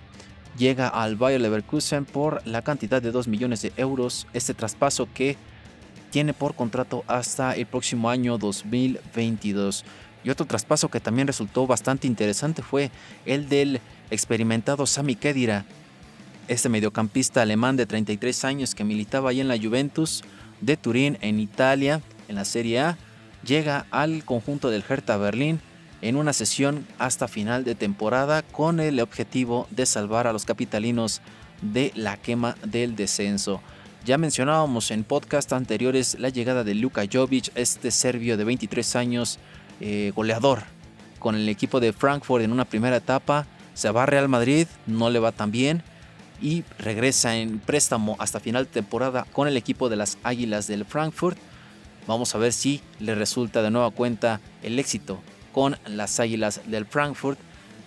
llega 0.57 0.87
al 0.87 1.15
Bayer 1.15 1.41
Leverkusen 1.41 2.05
por 2.05 2.45
la 2.45 2.61
cantidad 2.61 3.01
de 3.01 3.11
2 3.11 3.27
millones 3.27 3.61
de 3.61 3.73
euros. 3.77 4.27
Este 4.33 4.53
traspaso 4.53 5.07
que 5.13 5.37
tiene 6.11 6.33
por 6.33 6.55
contrato 6.55 7.03
hasta 7.07 7.55
el 7.55 7.65
próximo 7.65 8.09
año 8.09 8.37
2022. 8.37 9.83
Y 10.23 10.29
otro 10.29 10.45
traspaso 10.45 10.89
que 10.89 10.99
también 10.99 11.27
resultó 11.27 11.67
bastante 11.67 12.07
interesante 12.07 12.61
fue 12.61 12.89
el 13.25 13.47
del 13.47 13.79
experimentado 14.09 14.85
Sami 14.85 15.15
Khedira, 15.15 15.65
este 16.47 16.69
mediocampista 16.69 17.41
alemán 17.41 17.75
de 17.75 17.85
33 17.85 18.45
años 18.45 18.75
que 18.75 18.83
militaba 18.83 19.29
ahí 19.29 19.41
en 19.41 19.47
la 19.47 19.57
Juventus 19.57 20.23
de 20.61 20.77
Turín 20.77 21.17
en 21.21 21.39
Italia 21.39 22.01
en 22.27 22.35
la 22.35 22.45
Serie 22.45 22.79
A, 22.79 22.97
llega 23.45 23.85
al 23.91 24.23
conjunto 24.23 24.69
del 24.69 24.83
Hertha 24.87 25.17
Berlín 25.17 25.59
en 26.01 26.15
una 26.15 26.33
sesión 26.33 26.85
hasta 26.97 27.27
final 27.27 27.63
de 27.63 27.75
temporada 27.75 28.41
con 28.43 28.79
el 28.79 28.99
objetivo 28.99 29.67
de 29.71 29.85
salvar 29.85 30.27
a 30.27 30.33
los 30.33 30.45
capitalinos 30.45 31.21
de 31.61 31.91
la 31.95 32.17
quema 32.17 32.55
del 32.65 32.95
descenso. 32.95 33.61
Ya 34.05 34.17
mencionábamos 34.17 34.91
en 34.91 35.03
podcast 35.03 35.51
anteriores 35.53 36.19
la 36.19 36.29
llegada 36.29 36.63
de 36.63 36.75
Luka 36.75 37.05
Jovic, 37.11 37.51
este 37.55 37.89
serbio 37.89 38.37
de 38.37 38.43
23 38.43 38.95
años, 38.95 39.39
eh, 39.79 40.11
goleador 40.15 40.63
con 41.17 41.35
el 41.35 41.49
equipo 41.49 41.79
de 41.79 41.91
Frankfurt 41.91 42.43
en 42.43 42.51
una 42.51 42.65
primera 42.65 42.97
etapa. 42.97 43.47
Se 43.73 43.89
va 43.89 44.03
a 44.03 44.05
Real 44.05 44.29
Madrid, 44.29 44.67
no 44.85 45.09
le 45.09 45.19
va 45.19 45.31
tan 45.31 45.51
bien 45.51 45.81
y 46.41 46.63
regresa 46.77 47.35
en 47.35 47.59
préstamo 47.59 48.15
hasta 48.19 48.39
final 48.39 48.65
de 48.65 48.71
temporada 48.71 49.25
con 49.31 49.47
el 49.47 49.57
equipo 49.57 49.89
de 49.89 49.95
las 49.95 50.17
Águilas 50.23 50.67
del 50.67 50.85
Frankfurt. 50.85 51.37
Vamos 52.05 52.35
a 52.35 52.37
ver 52.37 52.53
si 52.53 52.81
le 52.99 53.15
resulta 53.15 53.63
de 53.63 53.71
nueva 53.71 53.89
cuenta 53.89 54.39
el 54.61 54.77
éxito 54.77 55.19
con 55.55 55.77
las 55.87 56.19
Águilas 56.19 56.59
del 56.65 56.85
Frankfurt. 56.85 57.39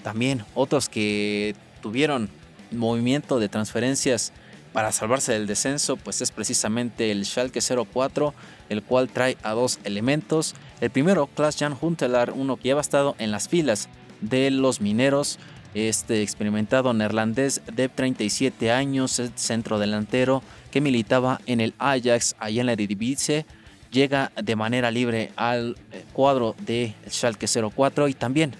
También 0.02 0.42
otros 0.54 0.88
que 0.88 1.54
tuvieron 1.82 2.30
movimiento 2.70 3.38
de 3.38 3.50
transferencias 3.50 4.32
para 4.72 4.90
salvarse 4.90 5.32
del 5.32 5.46
descenso, 5.46 5.98
pues 5.98 6.22
es 6.22 6.30
precisamente 6.30 7.10
el 7.10 7.26
Schalke 7.26 7.60
04, 7.60 8.32
el 8.70 8.82
cual 8.82 9.10
trae 9.10 9.36
a 9.42 9.52
dos 9.52 9.80
elementos. 9.84 10.54
El 10.80 10.88
primero, 10.88 11.26
Klaas 11.26 11.58
Jan 11.58 11.76
Huntelaar, 11.78 12.30
uno 12.30 12.56
que 12.56 12.72
ha 12.72 12.80
estado 12.80 13.14
en 13.18 13.30
las 13.30 13.50
filas 13.50 13.90
de 14.22 14.50
los 14.50 14.80
mineros, 14.80 15.38
este 15.74 16.22
experimentado 16.22 16.94
neerlandés 16.94 17.60
de 17.70 17.90
37 17.90 18.72
años, 18.72 19.20
centro 19.34 19.78
delantero, 19.78 20.42
que 20.70 20.80
militaba 20.80 21.42
en 21.44 21.60
el 21.60 21.74
Ajax 21.78 22.34
allá 22.38 22.62
en 22.62 22.66
la 22.66 22.72
Eredivisie 22.72 23.44
llega 23.90 24.32
de 24.42 24.56
manera 24.56 24.90
libre 24.90 25.32
al 25.36 25.76
eh, 25.92 26.04
cuadro 26.12 26.54
de 26.60 26.94
Schalke 27.08 27.46
04 27.46 28.08
y 28.08 28.14
también 28.14 28.54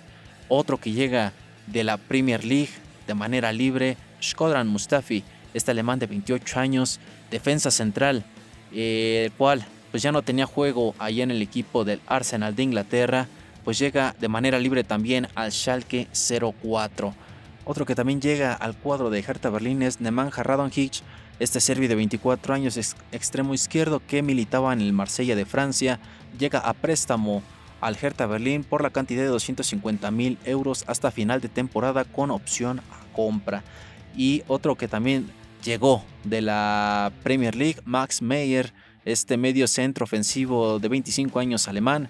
otro 0.48 0.78
que 0.78 0.92
llega 0.92 1.32
de 1.66 1.84
la 1.84 1.96
Premier 1.96 2.44
League 2.44 2.70
de 3.06 3.14
manera 3.14 3.52
libre, 3.52 3.96
Skodran 4.22 4.68
Mustafi, 4.68 5.24
este 5.54 5.70
alemán 5.70 5.98
de 5.98 6.06
28 6.06 6.60
años, 6.60 7.00
defensa 7.30 7.70
central, 7.70 8.24
eh, 8.72 9.24
el 9.26 9.32
cual 9.32 9.64
pues 9.90 10.02
ya 10.02 10.12
no 10.12 10.22
tenía 10.22 10.46
juego 10.46 10.94
allá 10.98 11.22
en 11.24 11.30
el 11.30 11.40
equipo 11.40 11.84
del 11.84 12.00
Arsenal 12.06 12.54
de 12.54 12.62
Inglaterra, 12.62 13.26
pues 13.64 13.78
llega 13.78 14.14
de 14.18 14.28
manera 14.28 14.58
libre 14.58 14.84
también 14.84 15.28
al 15.34 15.52
Schalke 15.52 16.08
04. 16.12 17.14
Otro 17.64 17.86
que 17.86 17.94
también 17.94 18.20
llega 18.20 18.54
al 18.54 18.76
cuadro 18.76 19.10
de 19.10 19.20
Hertha 19.20 19.50
Berlín 19.50 19.82
es 19.82 20.00
Nemanja 20.00 20.42
Radonjic, 20.42 21.02
este 21.38 21.60
serbio 21.60 21.88
de 21.88 21.94
24 21.94 22.54
años 22.54 22.76
extremo 23.12 23.54
izquierdo 23.54 24.02
que 24.06 24.22
militaba 24.22 24.72
en 24.72 24.80
el 24.80 24.92
Marsella 24.92 25.36
de 25.36 25.44
Francia 25.44 26.00
llega 26.38 26.58
a 26.58 26.72
préstamo 26.72 27.42
al 27.80 27.96
Hertha 28.00 28.26
Berlín 28.26 28.64
por 28.64 28.82
la 28.82 28.90
cantidad 28.90 29.22
de 29.22 29.28
250 29.28 30.10
mil 30.10 30.38
euros 30.44 30.84
hasta 30.88 31.10
final 31.10 31.40
de 31.40 31.48
temporada 31.48 32.04
con 32.04 32.30
opción 32.30 32.80
a 32.80 33.14
compra. 33.14 33.62
Y 34.16 34.42
otro 34.48 34.74
que 34.74 34.88
también 34.88 35.30
llegó 35.64 36.04
de 36.24 36.42
la 36.42 37.12
Premier 37.22 37.54
League, 37.54 37.80
Max 37.84 38.20
Meyer, 38.20 38.72
este 39.04 39.36
medio 39.36 39.68
centro 39.68 40.04
ofensivo 40.04 40.80
de 40.80 40.88
25 40.88 41.38
años 41.38 41.68
alemán 41.68 42.08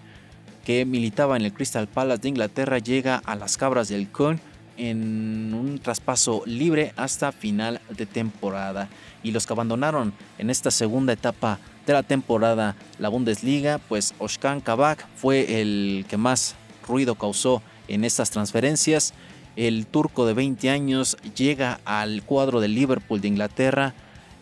que 0.64 0.84
militaba 0.84 1.36
en 1.36 1.42
el 1.42 1.52
Crystal 1.52 1.86
Palace 1.86 2.22
de 2.22 2.28
Inglaterra, 2.28 2.78
llega 2.78 3.16
a 3.24 3.36
las 3.36 3.56
cabras 3.56 3.88
del 3.88 4.10
Köln 4.10 4.40
en 4.78 5.52
un 5.54 5.78
traspaso 5.80 6.42
libre 6.46 6.92
hasta 6.96 7.32
final 7.32 7.80
de 7.90 8.06
temporada. 8.06 8.88
Y 9.22 9.32
los 9.32 9.46
que 9.46 9.52
abandonaron 9.52 10.14
en 10.38 10.48
esta 10.48 10.70
segunda 10.70 11.12
etapa 11.12 11.58
de 11.86 11.92
la 11.92 12.02
temporada 12.02 12.76
la 12.98 13.08
Bundesliga, 13.08 13.78
pues 13.78 14.14
Oshkan 14.18 14.60
Kabak 14.60 15.06
fue 15.16 15.60
el 15.60 16.06
que 16.08 16.16
más 16.16 16.54
ruido 16.86 17.16
causó 17.16 17.62
en 17.88 18.04
estas 18.04 18.30
transferencias. 18.30 19.12
El 19.56 19.86
turco 19.86 20.26
de 20.26 20.34
20 20.34 20.70
años 20.70 21.16
llega 21.36 21.80
al 21.84 22.22
cuadro 22.22 22.60
del 22.60 22.74
Liverpool 22.74 23.20
de 23.20 23.28
Inglaterra 23.28 23.94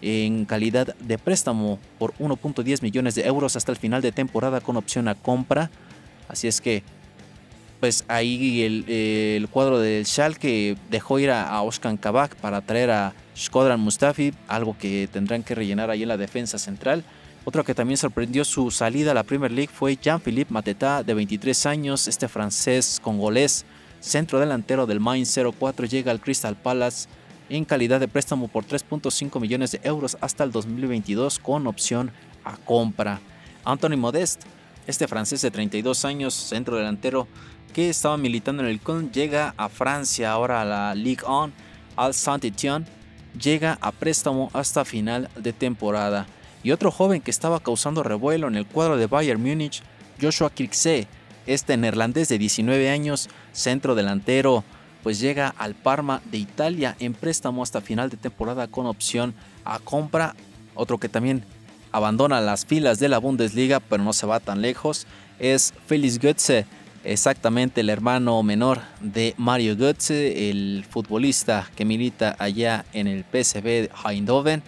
en 0.03 0.45
calidad 0.45 0.95
de 0.97 1.19
préstamo 1.19 1.79
por 1.99 2.13
1.10 2.19 2.83
millones 2.83 3.15
de 3.15 3.27
euros 3.27 3.57
hasta 3.57 3.73
el 3.73 3.79
final 3.79 4.03
de 4.03 4.13
temporada 4.13 4.61
con 4.61 4.77
opción 4.77 5.09
a 5.09 5.15
compra. 5.15 5.71
Así 6.29 6.49
es 6.49 6.61
que 6.61 6.83
pues 7.81 8.05
ahí 8.09 8.63
el, 8.63 9.49
cuadro 9.49 9.79
del 9.79 10.07
Schalke 10.07 10.77
dejó 10.91 11.19
ir 11.19 11.31
a, 11.31 11.61
Oskan 11.63 11.97
Kabak 11.97 12.37
para 12.37 12.61
traer 12.61 12.91
a 12.91 13.15
Shkodran 13.35 13.81
Mustafi, 13.81 14.33
algo 14.49 14.77
que 14.79 15.09
tendrán 15.13 15.43
que 15.43 15.55
rellenar 15.55 15.91
ahí 15.91 16.03
en 16.03 16.09
la 16.09 16.17
defensa 16.17 16.59
central. 16.59 17.05
Otro 17.45 17.63
que 17.65 17.75
también 17.75 17.97
sorprendió 17.97 18.45
su 18.45 18.71
salida 18.71 19.13
a 19.13 19.15
la 19.15 19.23
Premier 19.23 19.53
League 19.53 19.71
fue 19.73 19.97
Jean-Philippe 19.97 20.53
Mateta, 20.53 21.03
de 21.03 21.15
23 21.15 21.67
años, 21.67 22.09
este 22.09 22.29
francés 22.29 22.99
congolés, 23.01 23.65
centro 24.01 24.41
delantero 24.41 24.87
del 24.87 24.99
Mainz 24.99 25.39
04, 25.59 25.87
llega 25.87 26.11
al 26.11 26.21
Crystal 26.21 26.57
Palace 26.57 27.09
en 27.49 27.65
calidad 27.65 28.01
de 28.01 28.09
préstamo 28.09 28.49
por 28.49 28.65
3.5 28.65 29.41
millones 29.41 29.73
de 29.73 29.81
euros 29.85 30.17
hasta 30.21 30.43
el 30.43 30.51
2022 30.51 31.39
con 31.39 31.67
opción 31.67 32.11
a 32.45 32.57
compra. 32.57 33.21
Anthony 33.65 33.97
Modest, 33.97 34.43
este 34.87 35.07
francés 35.07 35.43
de 35.43 35.51
32 35.51 36.05
años, 36.05 36.35
centro 36.35 36.77
delantero 36.77 37.29
que 37.73 37.91
estaba 37.91 38.17
militando 38.17 38.63
en 38.63 38.69
el 38.69 38.81
Con, 38.81 39.13
llega 39.13 39.55
a 39.57 39.69
Francia, 39.69 40.33
ahora 40.33 40.63
a 40.63 40.65
la 40.65 40.95
Ligue 40.95 41.25
1, 41.27 41.53
al 41.97 42.15
Saint-Étienne, 42.15 42.87
llega 43.41 43.79
a 43.81 43.93
préstamo 43.93 44.51
hasta 44.53 44.85
final 44.85 45.29
de 45.37 45.53
temporada. 45.53 46.27
Y 46.63 46.73
otro 46.73 46.91
joven 46.91 47.21
que 47.21 47.31
estaba 47.31 47.61
causando 47.61 48.03
revuelo 48.03 48.49
en 48.49 48.57
el 48.57 48.67
cuadro 48.67 48.97
de 48.97 49.07
Bayern 49.07 49.43
Múnich, 49.43 49.83
Joshua 50.21 50.51
Kirksey, 50.51 51.07
este 51.47 51.77
neerlandés 51.77 52.29
de 52.29 52.39
19 52.39 52.91
años, 52.91 53.29
centro 53.53 53.95
delantero, 53.95 54.65
pues 55.03 55.21
llega 55.21 55.55
al 55.57 55.75
Parma 55.75 56.21
de 56.33 56.39
Italia 56.39 56.97
en 56.99 57.15
préstamo 57.15 57.63
hasta 57.63 57.81
final 57.81 58.11
de 58.11 58.17
temporada 58.17 58.67
con 58.67 58.87
opción 58.87 59.35
a 59.65 59.79
compra. 59.79 60.35
Otro 60.75 60.99
que 60.99 61.09
también 61.09 61.45
abandona 61.93 62.41
las 62.41 62.67
filas 62.67 62.99
de 62.99 63.09
la 63.09 63.19
Bundesliga, 63.19 63.79
pero 63.79 64.03
no 64.03 64.13
se 64.13 64.27
va 64.27 64.41
tan 64.41 64.63
lejos, 64.63 65.07
es 65.39 65.73
Felix 65.87 66.19
Götze, 66.19 66.67
exactamente 67.07 67.81
el 67.81 67.91
hermano 67.91 68.43
menor 68.43 68.81
de 69.01 69.35
Mario 69.37 69.77
Götze, 69.77 70.51
el 70.51 70.85
futbolista 70.89 71.71
que 71.77 71.85
milita 71.85 72.37
allá 72.39 72.85
en 72.93 73.07
el 73.07 73.25
PSV 73.25 73.91
Eindhoven. 74.05 74.63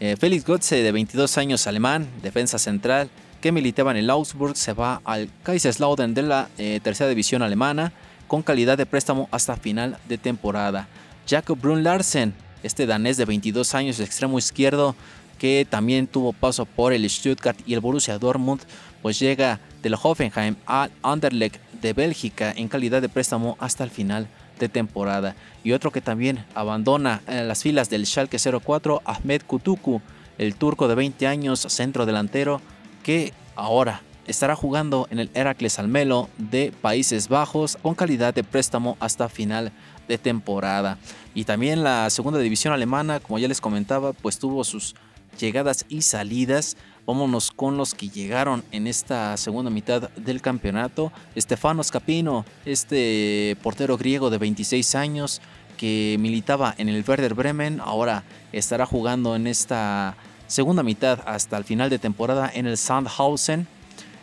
Eh, 0.00 0.16
Felix 0.18 0.44
Götze, 0.44 0.82
de 0.82 0.92
22 0.92 1.38
años, 1.38 1.66
alemán, 1.66 2.08
defensa 2.22 2.58
central, 2.58 3.10
que 3.40 3.52
militaba 3.52 3.90
en 3.90 3.98
el 3.98 4.10
Augsburg, 4.10 4.56
se 4.56 4.72
va 4.72 5.00
al 5.04 5.28
Kaiserslautern 5.42 6.14
de 6.14 6.22
la 6.22 6.48
eh, 6.58 6.80
tercera 6.82 7.08
división 7.08 7.42
alemana 7.42 7.92
con 8.26 8.42
calidad 8.42 8.78
de 8.78 8.86
préstamo 8.86 9.28
hasta 9.30 9.56
final 9.56 9.98
de 10.08 10.18
temporada. 10.18 10.88
Jacob 11.28 11.58
Brun 11.60 11.84
Larsen, 11.84 12.34
este 12.62 12.86
danés 12.86 13.16
de 13.16 13.24
22 13.24 13.74
años, 13.74 14.00
extremo 14.00 14.38
izquierdo, 14.38 14.96
que 15.38 15.66
también 15.68 16.06
tuvo 16.06 16.32
paso 16.32 16.66
por 16.66 16.92
el 16.92 17.08
Stuttgart 17.08 17.58
y 17.66 17.74
el 17.74 17.80
Borussia 17.80 18.18
Dortmund, 18.18 18.60
pues 19.02 19.18
llega 19.18 19.60
del 19.82 19.94
Hoffenheim 20.00 20.56
al 20.66 20.90
Anderlecht 21.02 21.60
de 21.80 21.92
Bélgica 21.92 22.52
en 22.56 22.68
calidad 22.68 23.00
de 23.00 23.08
préstamo 23.08 23.56
hasta 23.60 23.84
el 23.84 23.90
final 23.90 24.28
de 24.58 24.68
temporada. 24.68 25.36
Y 25.62 25.72
otro 25.72 25.92
que 25.92 26.00
también 26.00 26.44
abandona 26.54 27.22
eh, 27.28 27.44
las 27.44 27.62
filas 27.62 27.88
del 27.90 28.06
Schalke 28.06 28.38
04, 28.38 29.02
Ahmed 29.04 29.42
Kutuku, 29.46 30.02
el 30.36 30.56
turco 30.56 30.88
de 30.88 30.94
20 30.94 31.26
años, 31.26 31.60
centro 31.60 32.06
delantero, 32.06 32.60
que 33.02 33.32
ahora 33.54 34.02
estará 34.26 34.54
jugando 34.54 35.08
en 35.10 35.20
el 35.20 35.30
Heracles 35.34 35.78
Almelo 35.78 36.28
de 36.36 36.72
Países 36.82 37.28
Bajos 37.28 37.78
con 37.80 37.94
calidad 37.94 38.34
de 38.34 38.44
préstamo 38.44 38.96
hasta 39.00 39.28
final 39.28 39.72
de 40.06 40.18
temporada. 40.18 40.98
Y 41.34 41.44
también 41.44 41.82
la 41.82 42.10
segunda 42.10 42.38
división 42.38 42.74
alemana, 42.74 43.20
como 43.20 43.38
ya 43.38 43.48
les 43.48 43.60
comentaba, 43.60 44.12
pues 44.12 44.38
tuvo 44.38 44.64
sus 44.64 44.94
llegadas 45.38 45.86
y 45.88 46.02
salidas. 46.02 46.76
Vámonos 47.06 47.50
con 47.50 47.76
los 47.76 47.94
que 47.94 48.08
llegaron 48.08 48.64
en 48.70 48.86
esta 48.86 49.36
segunda 49.36 49.70
mitad 49.70 50.10
del 50.10 50.42
campeonato. 50.42 51.12
Stefano 51.36 51.82
Scapino, 51.82 52.44
este 52.66 53.56
portero 53.62 53.96
griego 53.96 54.28
de 54.28 54.38
26 54.38 54.94
años 54.94 55.40
que 55.78 56.16
militaba 56.18 56.74
en 56.76 56.88
el 56.88 57.04
Werder 57.06 57.34
Bremen, 57.34 57.80
ahora 57.80 58.24
estará 58.52 58.84
jugando 58.84 59.36
en 59.36 59.46
esta 59.46 60.16
segunda 60.46 60.82
mitad 60.82 61.20
hasta 61.24 61.56
el 61.56 61.64
final 61.64 61.88
de 61.88 61.98
temporada 61.98 62.50
en 62.52 62.66
el 62.66 62.76
Sandhausen 62.76 63.66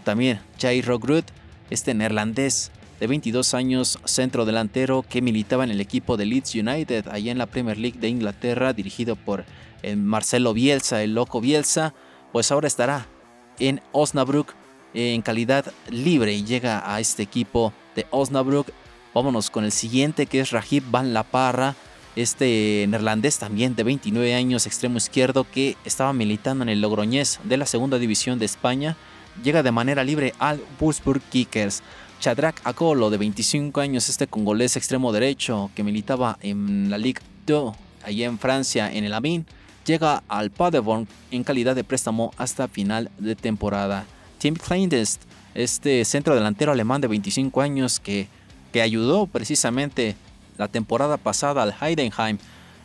también 0.05 0.39
Jair 0.61 0.85
Rogrud, 0.85 1.23
este 1.69 1.93
neerlandés 1.93 2.71
de 2.99 3.07
22 3.07 3.53
años, 3.55 3.99
centro 4.05 4.45
delantero 4.45 5.03
que 5.07 5.21
militaba 5.21 5.65
en 5.65 5.71
el 5.71 5.81
equipo 5.81 6.15
de 6.15 6.27
Leeds 6.27 6.55
United, 6.55 7.07
allá 7.09 7.31
en 7.31 7.39
la 7.39 7.47
Premier 7.47 7.77
League 7.77 7.99
de 7.99 8.07
Inglaterra, 8.07 8.71
dirigido 8.71 9.17
por 9.17 9.43
Marcelo 9.95 10.53
Bielsa, 10.53 11.03
el 11.03 11.13
loco 11.13 11.41
Bielsa, 11.41 11.93
pues 12.31 12.51
ahora 12.51 12.67
estará 12.67 13.07
en 13.59 13.81
Osnabrück 13.91 14.53
en 14.93 15.21
calidad 15.21 15.71
libre 15.89 16.33
y 16.33 16.43
llega 16.43 16.93
a 16.93 16.99
este 16.99 17.23
equipo 17.23 17.73
de 17.95 18.05
Osnabrück. 18.11 18.67
Vámonos 19.13 19.49
con 19.49 19.65
el 19.65 19.71
siguiente 19.71 20.25
que 20.25 20.39
es 20.39 20.51
Rajib 20.51 20.83
Van 20.89 21.13
La 21.13 21.23
Parra, 21.23 21.75
este 22.15 22.85
neerlandés 22.87 23.39
también 23.39 23.75
de 23.75 23.83
29 23.83 24.33
años, 24.35 24.65
extremo 24.65 24.97
izquierdo, 24.97 25.45
que 25.49 25.75
estaba 25.83 26.13
militando 26.13 26.63
en 26.63 26.69
el 26.69 26.81
Logroñés 26.81 27.39
de 27.43 27.57
la 27.57 27.65
segunda 27.65 27.97
división 27.97 28.39
de 28.39 28.45
España 28.45 28.95
llega 29.43 29.63
de 29.63 29.71
manera 29.71 30.03
libre 30.03 30.33
al 30.39 30.61
Wolfsburg 30.79 31.21
Kickers. 31.29 31.81
Chadrak 32.19 32.61
Akolo, 32.63 33.09
de 33.09 33.17
25 33.17 33.81
años, 33.81 34.09
este 34.09 34.27
congolés 34.27 34.77
extremo 34.77 35.11
derecho 35.11 35.69
que 35.75 35.83
militaba 35.83 36.37
en 36.41 36.89
la 36.89 36.97
Ligue 36.97 37.21
2, 37.45 37.75
allí 38.03 38.23
en 38.23 38.39
Francia, 38.39 38.91
en 38.91 39.03
el 39.03 39.13
Amin, 39.13 39.45
llega 39.85 40.23
al 40.27 40.51
Paderborn 40.51 41.07
en 41.31 41.43
calidad 41.43 41.75
de 41.75 41.83
préstamo 41.83 42.31
hasta 42.37 42.67
final 42.67 43.11
de 43.17 43.35
temporada. 43.35 44.05
Tim 44.39 44.55
Kleindest, 44.55 45.21
este 45.53 46.03
centro 46.05 46.35
delantero 46.35 46.71
alemán 46.71 47.01
de 47.01 47.07
25 47.07 47.61
años 47.61 47.99
que, 47.99 48.27
que 48.73 48.81
ayudó 48.81 49.27
precisamente 49.27 50.15
la 50.57 50.67
temporada 50.67 51.17
pasada 51.17 51.63
al 51.63 51.75
Heidenheim 51.79 52.37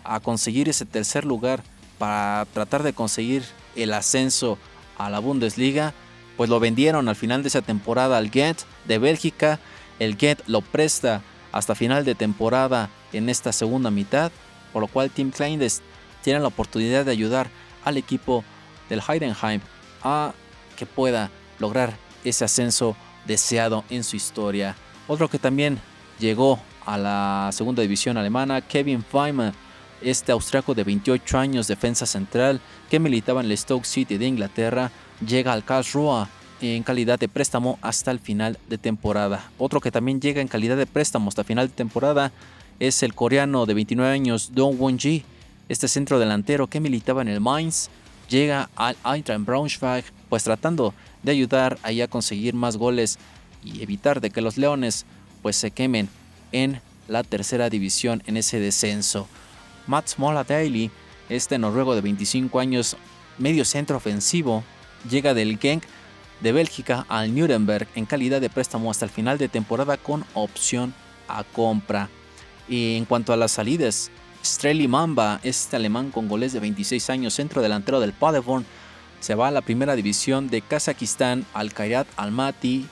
a 0.05 0.21
conseguir 0.21 0.69
ese 0.69 0.87
tercer 0.87 1.25
lugar 1.25 1.63
para 1.99 2.47
tratar 2.53 2.83
de 2.83 2.93
conseguir 2.93 3.45
el 3.77 3.93
ascenso 3.93 4.59
a 4.99 5.11
la 5.11 5.19
Bundesliga, 5.19 5.93
pues 6.37 6.49
lo 6.49 6.61
vendieron 6.61 7.09
al 7.09 7.17
final 7.17 7.43
de 7.43 7.49
esa 7.49 7.63
temporada 7.63 8.17
al 8.19 8.31
Ghent 8.31 8.61
de 8.87 8.99
Bélgica. 8.99 9.59
El 9.99 10.17
Ghent 10.17 10.41
lo 10.47 10.63
presta 10.63 11.23
hasta 11.53 11.75
final 11.75 12.05
de 12.05 12.15
temporada 12.15 12.89
en 13.13 13.29
esta 13.29 13.53
segunda 13.53 13.91
mitad, 13.91 14.33
por 14.73 14.83
lo 14.83 14.89
cual 14.89 15.11
Tim 15.11 15.31
Kleines 15.31 15.83
tiene 16.23 16.41
la 16.41 16.49
oportunidad 16.49 17.05
de 17.05 17.13
ayudar 17.13 17.49
al 17.85 17.97
equipo 17.97 18.45
del 18.89 19.03
Heidenheim 19.07 19.61
a 20.03 20.33
que 20.77 20.87
pueda 20.87 21.31
lograr 21.59 21.97
ese 22.25 22.45
ascenso 22.45 22.97
deseado 23.27 23.85
en 23.91 24.05
su 24.05 24.17
historia. 24.17 24.77
Otro 25.09 25.29
que 25.29 25.39
también 25.39 25.79
llegó 26.19 26.61
a 26.87 26.99
la 26.99 27.51
segunda 27.53 27.83
división 27.83 28.17
alemana, 28.17 28.61
Kevin 28.61 29.03
Feynman, 29.03 29.53
este 30.03 30.33
austriaco 30.33 30.75
de 30.75 30.85
28 30.85 31.39
años, 31.39 31.67
defensa 31.67 32.07
central, 32.07 32.61
que 32.89 32.99
militaba 32.99 33.41
en 33.41 33.51
el 33.51 33.59
Stoke 33.59 33.85
City 33.85 34.17
de 34.17 34.27
Inglaterra, 34.27 34.91
llega 35.25 35.53
al 35.53 35.65
Karlsruhe 35.65 36.27
en 36.61 36.83
calidad 36.83 37.19
de 37.19 37.29
préstamo 37.29 37.79
hasta 37.83 38.11
el 38.11 38.19
final 38.19 38.59
de 38.69 38.79
temporada. 38.79 39.51
Otro 39.59 39.81
que 39.81 39.91
también 39.91 40.21
llega 40.21 40.41
en 40.41 40.49
calidad 40.49 40.77
de 40.77 40.87
préstamo 40.87 41.29
hasta 41.29 41.45
final 41.45 41.69
de 41.69 41.75
temporada 41.75 42.33
es 42.79 43.03
el 43.03 43.15
coreano 43.15 43.67
de 43.67 43.75
29 43.75 44.13
años 44.13 44.51
Dong 44.55 44.81
Won-ji, 44.81 45.25
este 45.71 45.87
centro 45.87 46.19
delantero 46.19 46.67
que 46.67 46.81
militaba 46.81 47.23
en 47.23 47.29
el 47.29 47.41
Mainz, 47.41 47.91
llega 48.29 48.69
al 48.75 48.97
Eintracht 49.05 49.47
Braunschweig, 49.47 50.05
pues 50.29 50.43
tratando 50.43 50.93
de 51.23 51.31
ayudar 51.31 51.79
a 51.85 52.09
conseguir 52.09 52.55
más 52.55 52.77
goles 52.77 53.21
y 53.63 53.81
evitar 53.81 54.21
de 54.21 54.31
que 54.31 54.41
los 54.41 54.59
Leones 54.59 55.07
pues 55.43 55.55
se 55.55 55.71
quemen 55.71 56.09
en 56.51 56.81
la 57.07 57.23
tercera 57.23 57.71
división 57.71 58.21
en 58.27 58.37
ese 58.37 58.59
descenso. 58.59 59.29
Mats 59.87 60.19
Mola 60.19 60.43
Daily, 60.43 60.91
este 61.29 61.57
noruego 61.57 61.95
de 61.95 62.01
25 62.01 62.59
años, 62.59 62.97
medio 63.39 63.65
centro 63.65 63.97
ofensivo, 63.97 64.65
llega 65.09 65.35
del 65.35 65.57
Genk 65.57 65.85
de 66.41 66.51
Bélgica 66.51 67.07
al 67.09 67.33
Nuremberg 67.33 67.87
en 67.95 68.07
calidad 68.07 68.41
de 68.41 68.51
préstamo 68.51 68.91
hasta 68.91 69.05
el 69.05 69.13
final 69.13 69.39
de 69.39 69.49
temporada 69.49 69.97
con 69.99 70.25
opción 70.35 70.93
a 71.29 71.45
compra. 71.45 72.09
Y 72.69 72.97
en 72.97 73.05
cuanto 73.05 73.33
a 73.33 73.37
las 73.37 73.53
salidas, 73.53 74.11
Streli 74.45 74.89
Mamba, 74.89 75.41
este 75.43 75.77
alemán 75.77 76.11
congolés 76.11 76.53
de 76.53 76.61
26 76.61 77.11
años, 77.11 77.35
centro 77.35 77.63
delantero 77.63 78.01
del 78.01 78.13
Paderborn, 78.13 78.65
se 79.21 79.35
va 79.35 79.49
a 79.49 79.51
la 79.51 79.61
primera 79.61 79.97
división 79.97 80.49
de 80.49 80.63
Kazajistán 80.63 81.45
al 81.53 81.75
Kairat 81.75 82.07
Almaty 82.17 82.87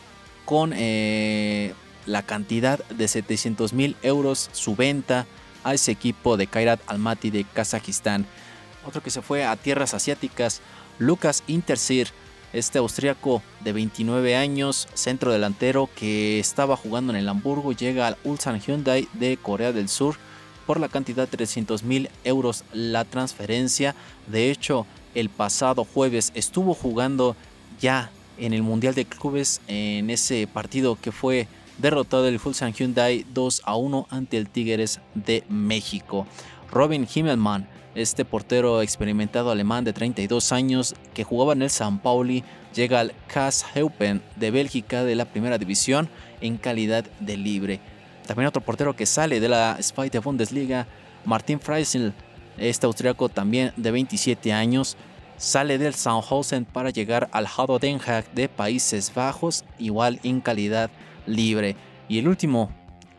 con 0.45 0.73
eh, 0.75 1.73
la 2.05 2.23
cantidad 2.23 2.85
de 2.89 3.09
700 3.09 3.73
mil 3.73 3.97
euros 4.03 4.51
su 4.53 4.77
venta 4.77 5.27
a 5.65 5.75
ese 5.75 5.91
equipo 5.91 6.37
de 6.37 6.47
Kairat 6.47 6.81
Almaty 6.87 7.31
de 7.31 7.45
Kazajistán. 7.45 8.27
Otro 8.87 9.03
que 9.03 9.11
se 9.11 9.23
fue 9.23 9.45
a 9.45 9.57
tierras 9.57 9.95
asiáticas, 9.95 10.61
Lucas 10.99 11.43
Intersir, 11.47 12.09
este 12.53 12.79
austriaco 12.79 13.43
de 13.61 13.73
29 13.73 14.37
años, 14.37 14.89
centro 14.95 15.33
delantero 15.33 15.89
que 15.95 16.39
estaba 16.39 16.77
jugando 16.77 17.13
en 17.13 17.19
el 17.19 17.29
Hamburgo, 17.29 17.73
llega 17.73 18.07
al 18.07 18.17
Ulsan 18.25 18.61
Hyundai 18.61 19.09
de 19.15 19.37
Corea 19.37 19.73
del 19.73 19.89
Sur 19.89 20.17
por 20.68 20.81
la 20.81 20.90
cantidad 20.90 21.26
de 21.26 21.35
300 21.35 21.83
mil 21.83 22.11
euros 22.24 22.62
la 22.74 23.07
transferencia. 23.07 23.94
De 24.26 24.50
hecho, 24.50 24.85
el 25.14 25.31
pasado 25.31 25.87
jueves 25.87 26.31
estuvo 26.35 26.74
jugando 26.74 27.37
ya 27.81 28.11
en 28.37 28.52
el 28.52 28.62
Mundial 28.62 28.94
de 28.94 29.07
Clubes 29.07 29.62
en 29.66 30.11
ese 30.11 30.46
partido 30.46 30.98
que 31.00 31.11
fue 31.11 31.48
derrotado 31.78 32.28
el 32.28 32.38
Fulsan 32.38 32.74
Hyundai 32.74 33.24
2 33.33 33.62
a 33.64 33.76
1 33.76 34.09
ante 34.11 34.37
el 34.37 34.50
Tigres 34.50 35.00
de 35.14 35.42
México. 35.48 36.26
Robin 36.70 37.09
Himmelmann, 37.12 37.66
este 37.94 38.26
portero 38.26 38.83
experimentado 38.83 39.50
alemán 39.50 39.85
de 39.85 39.94
32 39.94 40.52
años 40.52 40.94
que 41.14 41.24
jugaba 41.24 41.54
en 41.54 41.62
el 41.62 41.70
San 41.70 41.98
Pauli, 41.98 42.44
llega 42.74 43.00
al 43.00 43.14
Heupen 43.74 44.20
de 44.37 44.50
Bélgica 44.50 45.02
de 45.02 45.14
la 45.14 45.24
primera 45.24 45.57
división 45.57 46.11
en 46.42 46.59
calidad 46.59 47.07
de 47.20 47.38
libre. 47.38 47.81
También 48.29 48.47
otro 48.47 48.61
portero 48.61 48.95
que 48.95 49.07
sale 49.07 49.41
de 49.41 49.49
la 49.49 49.79
Zweite 49.81 50.19
Bundesliga, 50.19 50.87
Martin 51.25 51.59
Freisel, 51.59 52.12
este 52.59 52.85
austriaco 52.85 53.31
también 53.31 53.73
de 53.79 53.91
27 53.91 54.53
años, 54.53 54.99
sale 55.38 55.79
del 55.79 55.95
Sandhausen 55.95 56.67
para 56.67 56.91
llegar 56.91 57.31
al 57.33 57.47
Hado 57.47 57.79
Den 57.79 57.99
Haag 58.07 58.31
de 58.35 58.51
Países 58.51 59.11
Bajos, 59.14 59.64
igual 59.79 60.21
en 60.25 60.43
calidad 60.43 60.91
libre. 61.25 61.75
Y 62.07 62.19
el 62.19 62.29
último 62.29 62.71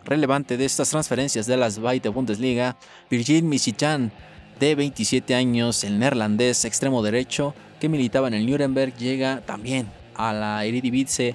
relevante 0.05 0.57
de 0.57 0.65
estas 0.65 0.91
transferencias 0.91 1.47
de 1.47 1.57
la 1.57 1.71
Zweite 1.71 2.09
Bundesliga, 2.09 2.77
Virgil 3.09 3.45
Misijan, 3.45 4.11
de 4.59 4.75
27 4.75 5.33
años, 5.33 5.83
el 5.85 5.97
neerlandés 5.97 6.65
extremo 6.65 7.01
derecho 7.01 7.55
que 7.79 7.89
militaba 7.89 8.27
en 8.27 8.35
el 8.35 8.45
Nuremberg, 8.45 8.95
llega 8.95 9.41
también 9.41 9.91
a 10.13 10.33
la 10.33 10.63
Eredivisie 10.65 11.33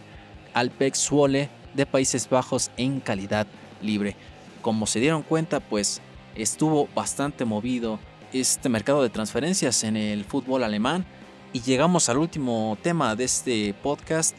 Alpex 0.53 1.09
Zwolle 1.09 1.49
de 1.75 1.87
Países 1.87 2.29
Bajos 2.31 2.71
en 2.77 3.01
calidad 3.01 3.49
libre. 3.83 4.17
Como 4.63 4.87
se 4.87 5.01
dieron 5.01 5.23
cuenta, 5.23 5.61
pues 5.61 6.01
estuvo 6.35 6.89
bastante 6.95 7.45
movido 7.45 7.99
este 8.33 8.69
mercado 8.69 9.03
de 9.03 9.11
transferencias 9.11 9.85
en 9.85 9.97
el 9.97 10.25
fútbol 10.25 10.65
alemán. 10.65 11.05
Y 11.53 11.61
llegamos 11.61 12.09
al 12.09 12.19
último 12.19 12.77
tema 12.83 13.15
de 13.15 13.25
este 13.25 13.75
podcast 13.75 14.35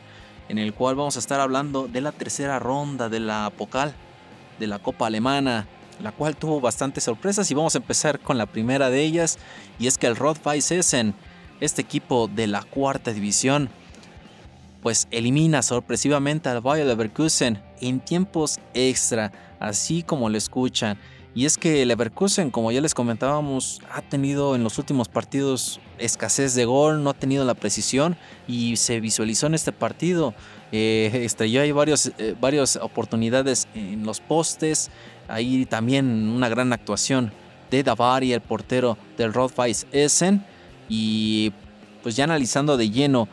en 0.50 0.58
el 0.58 0.74
cual 0.74 0.96
vamos 0.96 1.16
a 1.16 1.20
estar 1.20 1.40
hablando 1.40 1.88
de 1.88 2.02
la 2.02 2.12
tercera 2.12 2.60
ronda 2.60 3.10
de 3.10 3.20
la 3.20 3.52
Pokal, 3.58 3.96
de 4.60 4.68
la 4.68 4.80
Copa 4.80 5.08
Alemana, 5.08 5.68
la 6.02 6.12
cual 6.12 6.36
tuvo 6.36 6.60
bastantes 6.60 7.06
sorpresas. 7.06 7.50
Y 7.50 7.54
vamos 7.54 7.76
a 7.76 7.80
empezar 7.80 8.20
con 8.20 8.38
la 8.38 8.46
primera 8.46 8.90
de 8.90 9.02
ellas 9.02 9.38
y 9.80 9.88
es 9.88 9.98
que 9.98 10.08
el 10.08 10.16
Rot-Weiss 10.16 10.72
Essen, 10.72 11.16
este 11.62 11.82
equipo 11.82 12.28
de 12.28 12.48
la 12.48 12.64
cuarta 12.64 13.14
división, 13.14 13.70
pues 14.86 15.08
elimina 15.10 15.64
sorpresivamente 15.64 16.48
al 16.48 16.62
Bayer 16.62 16.86
Leverkusen 16.86 17.60
en 17.82 18.00
tiempos 18.00 18.60
extra, 18.76 19.32
así 19.60 20.04
como 20.04 20.30
lo 20.30 20.38
escuchan. 20.38 21.00
Y 21.34 21.46
es 21.46 21.58
que 21.58 21.84
Leverkusen, 21.88 22.52
como 22.52 22.72
ya 22.72 22.82
les 22.82 22.94
comentábamos, 22.94 23.82
ha 23.92 24.04
tenido 24.04 24.56
en 24.56 24.64
los 24.64 24.78
últimos 24.78 25.10
partidos 25.10 25.80
escasez 25.98 26.54
de 26.54 26.66
gol, 26.66 27.02
no 27.02 27.10
ha 27.10 27.14
tenido 27.16 27.44
la 27.46 27.56
precisión 27.56 28.16
y 28.48 28.76
se 28.76 29.00
visualizó 29.00 29.48
en 29.48 29.56
este 29.56 29.72
partido. 29.72 30.36
Eh, 30.72 31.10
estrelló 31.24 31.64
ahí 31.64 31.72
varios, 31.72 32.12
eh, 32.20 32.36
varias 32.40 32.76
oportunidades 32.76 33.68
en 33.74 34.06
los 34.06 34.20
postes, 34.20 34.92
ahí 35.28 35.66
también 35.66 36.30
una 36.30 36.48
gran 36.48 36.72
actuación 36.74 37.32
de 37.72 37.82
Davari, 37.82 38.34
el 38.34 38.42
portero 38.42 39.00
del 39.18 39.34
Rothweiss 39.34 39.88
Essen. 39.92 40.46
Y 40.88 41.54
pues 42.04 42.16
ya 42.16 42.26
analizando 42.26 42.78
de 42.78 42.92
lleno 42.92 43.28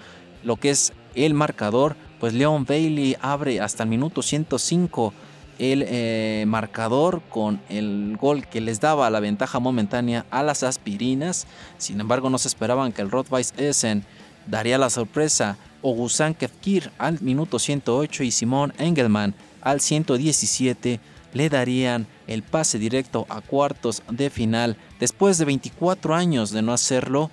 lo 0.44 0.56
que 0.56 0.70
es 0.70 0.94
el 1.14 1.34
marcador, 1.34 1.96
pues 2.20 2.34
Leon 2.34 2.64
Bailey 2.64 3.16
abre 3.20 3.60
hasta 3.60 3.82
el 3.82 3.88
minuto 3.88 4.22
105 4.22 5.12
el 5.58 5.84
eh, 5.86 6.44
marcador 6.46 7.22
con 7.28 7.60
el 7.68 8.16
gol 8.20 8.46
que 8.46 8.60
les 8.60 8.80
daba 8.80 9.10
la 9.10 9.20
ventaja 9.20 9.60
momentánea 9.60 10.26
a 10.30 10.42
las 10.42 10.62
aspirinas. 10.62 11.46
Sin 11.78 12.00
embargo, 12.00 12.30
no 12.30 12.38
se 12.38 12.48
esperaban 12.48 12.92
que 12.92 13.02
el 13.02 13.10
Rottweiss 13.10 13.54
Essen 13.56 14.04
daría 14.46 14.78
la 14.78 14.90
sorpresa. 14.90 15.56
Ogusan 15.82 16.34
Kefkir 16.34 16.90
al 16.98 17.20
minuto 17.20 17.58
108 17.58 18.24
y 18.24 18.30
Simón 18.30 18.72
Engelmann 18.78 19.34
al 19.60 19.80
117 19.80 21.00
le 21.32 21.48
darían 21.48 22.06
el 22.26 22.42
pase 22.42 22.78
directo 22.78 23.26
a 23.28 23.40
cuartos 23.40 24.02
de 24.10 24.30
final 24.30 24.76
después 25.00 25.38
de 25.38 25.44
24 25.44 26.14
años 26.14 26.50
de 26.50 26.62
no 26.62 26.72
hacerlo 26.72 27.30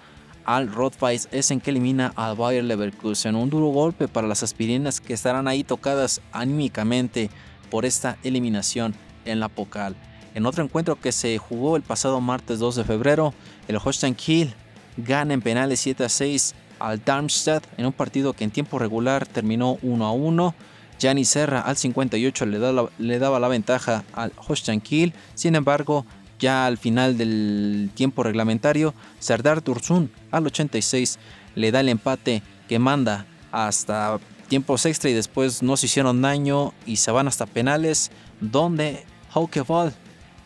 al 0.50 0.74
Rottweiss 0.74 1.30
Essen 1.32 1.62
que 1.62 1.70
elimina 1.70 2.12
al 2.16 2.36
Bayer 2.36 2.64
Leverkusen. 2.64 3.36
Un 3.36 3.52
duro 3.52 3.68
golpe 3.68 4.08
para 4.08 4.28
las 4.28 4.42
aspirinas 4.42 5.00
que 5.00 5.14
estarán 5.14 5.48
ahí 5.48 5.64
tocadas 5.64 6.22
anímicamente 6.32 7.30
por 7.70 7.86
esta 7.86 8.18
eliminación 8.24 8.96
en 9.26 9.40
la 9.40 9.48
Pokal. 9.48 9.96
En 10.34 10.48
otro 10.48 10.64
encuentro 10.64 11.00
que 11.00 11.12
se 11.12 11.38
jugó 11.38 11.76
el 11.76 11.84
pasado 11.84 12.20
martes 12.20 12.58
2 12.58 12.78
de 12.78 12.84
febrero, 12.84 13.32
el 13.68 13.78
Holstein 13.78 14.16
Kiel 14.16 14.56
gana 14.98 15.36
en 15.36 15.44
penales 15.44 15.82
7 15.82 16.06
a 16.06 16.10
6 16.10 16.56
al 16.80 17.06
Darmstadt 17.06 17.68
en 17.78 17.86
un 17.86 17.94
partido 17.94 18.34
que 18.34 18.44
en 18.44 18.50
tiempo 18.50 18.80
regular 18.80 19.28
terminó 19.28 19.78
1 19.84 20.04
a 20.04 20.12
1. 20.14 20.56
Gianni 20.98 21.26
Serra 21.26 21.62
al 21.62 21.78
58 21.78 22.48
le, 22.48 22.90
le 22.98 23.20
daba 23.20 23.40
la 23.40 23.50
ventaja 23.50 24.04
al 24.14 24.34
Holstein 24.48 24.82
Kiel, 24.82 25.14
sin 25.36 25.54
embargo, 25.54 26.08
ya 26.40 26.66
al 26.66 26.78
final 26.78 27.18
del 27.18 27.92
tiempo 27.94 28.24
reglamentario, 28.24 28.94
Serdar 29.20 29.62
Tursun 29.62 30.12
al 30.32 30.46
86 30.48 31.20
le 31.56 31.72
da 31.72 31.82
el 31.82 31.90
empate 31.90 32.42
que 32.68 32.80
manda 32.80 33.26
hasta 33.52 34.20
tiempos 34.48 34.86
extra 34.86 35.10
y 35.10 35.14
después 35.14 35.62
no 35.62 35.78
se 35.78 35.86
hicieron 35.86 36.22
daño 36.22 36.74
y 36.86 36.96
se 36.96 37.12
van 37.12 37.28
hasta 37.28 37.46
penales 37.46 38.12
donde 38.42 39.06
Hauke 39.34 39.64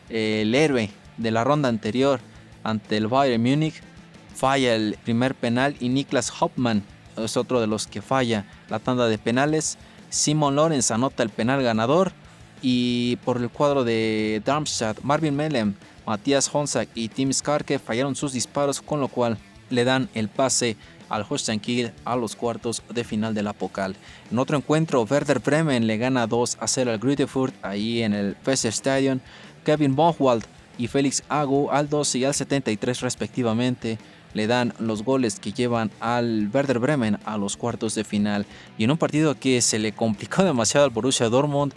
el 0.09 0.53
héroe 0.53 0.89
de 1.17 1.31
la 1.31 1.43
ronda 1.43 1.69
anterior 1.69 2.19
ante 2.63 2.97
el 2.97 3.07
Bayern 3.07 3.41
Múnich, 3.41 3.81
falla 4.35 4.75
el 4.75 4.97
primer 5.03 5.35
penal 5.35 5.75
y 5.79 5.89
Niklas 5.89 6.31
Hauptmann 6.39 6.83
es 7.17 7.37
otro 7.37 7.61
de 7.61 7.67
los 7.67 7.87
que 7.87 8.01
falla 8.01 8.45
la 8.69 8.79
tanda 8.79 9.07
de 9.07 9.17
penales. 9.17 9.77
Simon 10.09 10.55
Lorenz 10.55 10.91
anota 10.91 11.23
el 11.23 11.29
penal 11.29 11.63
ganador 11.63 12.11
y 12.63 13.17
por 13.17 13.37
el 13.37 13.49
cuadro 13.49 13.83
de 13.83 14.41
Darmstadt, 14.43 15.01
Marvin 15.03 15.35
Melem, 15.35 15.75
Matías 16.07 16.49
Honsak 16.51 16.89
y 16.95 17.09
Tim 17.09 17.31
Skarke 17.31 17.77
fallaron 17.77 18.15
sus 18.15 18.33
disparos, 18.33 18.81
con 18.81 18.99
lo 18.99 19.09
cual 19.09 19.37
le 19.69 19.83
dan 19.83 20.09
el 20.13 20.29
pase 20.29 20.77
al 21.09 21.25
Holstein 21.29 21.59
Kiel 21.59 21.91
a 22.05 22.15
los 22.15 22.35
cuartos 22.35 22.81
de 22.89 23.03
final 23.03 23.33
de 23.33 23.43
la 23.43 23.53
Pokal. 23.53 23.95
En 24.31 24.39
otro 24.39 24.57
encuentro, 24.57 25.03
Werder 25.03 25.39
Bremen 25.39 25.85
le 25.85 25.97
gana 25.97 26.25
2 26.25 26.57
a 26.59 26.67
0 26.67 26.91
al 26.91 26.99
Grütefurt 26.99 27.53
ahí 27.63 28.01
en 28.01 28.13
el 28.13 28.37
Stadion. 28.45 29.21
Kevin 29.65 29.95
Bochwald 29.95 30.45
y 30.77 30.87
Félix 30.87 31.23
Agu 31.29 31.69
al 31.69 31.89
12 31.89 32.17
y 32.17 32.25
al 32.25 32.33
73 32.33 33.01
respectivamente 33.01 33.97
le 34.33 34.47
dan 34.47 34.73
los 34.79 35.03
goles 35.03 35.39
que 35.39 35.53
llevan 35.53 35.91
al 35.99 36.49
Werder 36.51 36.79
Bremen 36.79 37.19
a 37.25 37.37
los 37.37 37.55
cuartos 37.57 37.95
de 37.95 38.03
final. 38.03 38.45
Y 38.77 38.83
en 38.83 38.91
un 38.91 38.97
partido 38.97 39.35
que 39.35 39.61
se 39.61 39.79
le 39.79 39.91
complicó 39.91 40.43
demasiado 40.43 40.85
al 40.85 40.91
Borussia 40.91 41.29
Dortmund, 41.29 41.73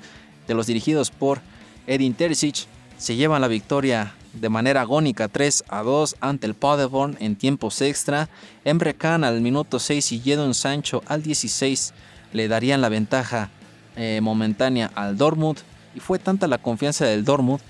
de 0.46 0.54
los 0.54 0.66
dirigidos 0.66 1.10
por 1.10 1.40
Edin 1.86 2.14
Terzic, 2.14 2.66
se 2.98 3.16
llevan 3.16 3.42
la 3.42 3.48
victoria 3.48 4.14
de 4.32 4.48
manera 4.48 4.82
agónica 4.82 5.28
3 5.28 5.64
a 5.68 5.82
2 5.82 6.16
ante 6.20 6.46
el 6.46 6.54
Paderborn 6.54 7.16
en 7.20 7.36
tiempos 7.36 7.80
extra. 7.80 8.28
Emre 8.64 8.94
Can 8.94 9.24
al 9.24 9.40
minuto 9.40 9.78
6 9.78 10.12
y 10.12 10.20
Jadon 10.24 10.54
Sancho 10.54 11.02
al 11.06 11.22
16 11.22 11.94
le 12.32 12.48
darían 12.48 12.80
la 12.80 12.88
ventaja 12.88 13.50
eh, 13.96 14.20
momentánea 14.22 14.90
al 14.94 15.16
Dortmund. 15.16 15.58
Y 15.94 16.00
fue 16.00 16.18
tanta 16.18 16.46
la 16.46 16.58
confianza 16.58 17.06
del 17.06 17.24
Dortmund 17.24 17.60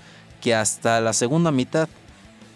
que 0.41 0.53
hasta 0.53 1.01
la 1.01 1.13
segunda 1.13 1.51
mitad 1.51 1.87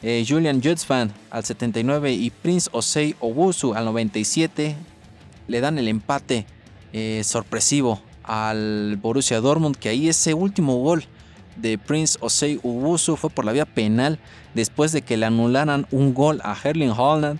eh, 0.01 0.25
Julian 0.27 0.61
Jutzvan 0.61 1.11
al 1.29 1.45
79 1.45 2.11
y 2.11 2.29
Prince 2.29 2.69
Osei 2.73 3.15
Owusu 3.19 3.73
al 3.73 3.85
97 3.85 4.75
le 5.47 5.61
dan 5.61 5.77
el 5.77 5.87
empate 5.87 6.45
eh, 6.91 7.21
sorpresivo 7.23 8.01
al 8.23 8.97
Borussia 9.01 9.41
Dortmund 9.41 9.75
que 9.75 9.89
ahí 9.89 10.09
ese 10.09 10.33
último 10.33 10.77
gol 10.77 11.05
de 11.55 11.77
Prince 11.77 12.17
Osei 12.21 12.59
Ubusu 12.63 13.15
fue 13.15 13.29
por 13.29 13.45
la 13.45 13.51
vía 13.51 13.65
penal 13.65 14.19
después 14.53 14.91
de 14.91 15.01
que 15.01 15.17
le 15.17 15.25
anularan 15.25 15.87
un 15.91 16.13
gol 16.13 16.41
a 16.43 16.55
Erling 16.61 16.91
Haaland. 16.91 17.39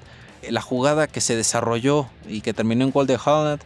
La 0.50 0.62
jugada 0.62 1.08
que 1.08 1.22
se 1.22 1.36
desarrolló 1.36 2.08
y 2.28 2.42
que 2.42 2.54
terminó 2.54 2.84
en 2.84 2.92
gol 2.92 3.06
de 3.06 3.20
Haaland, 3.24 3.62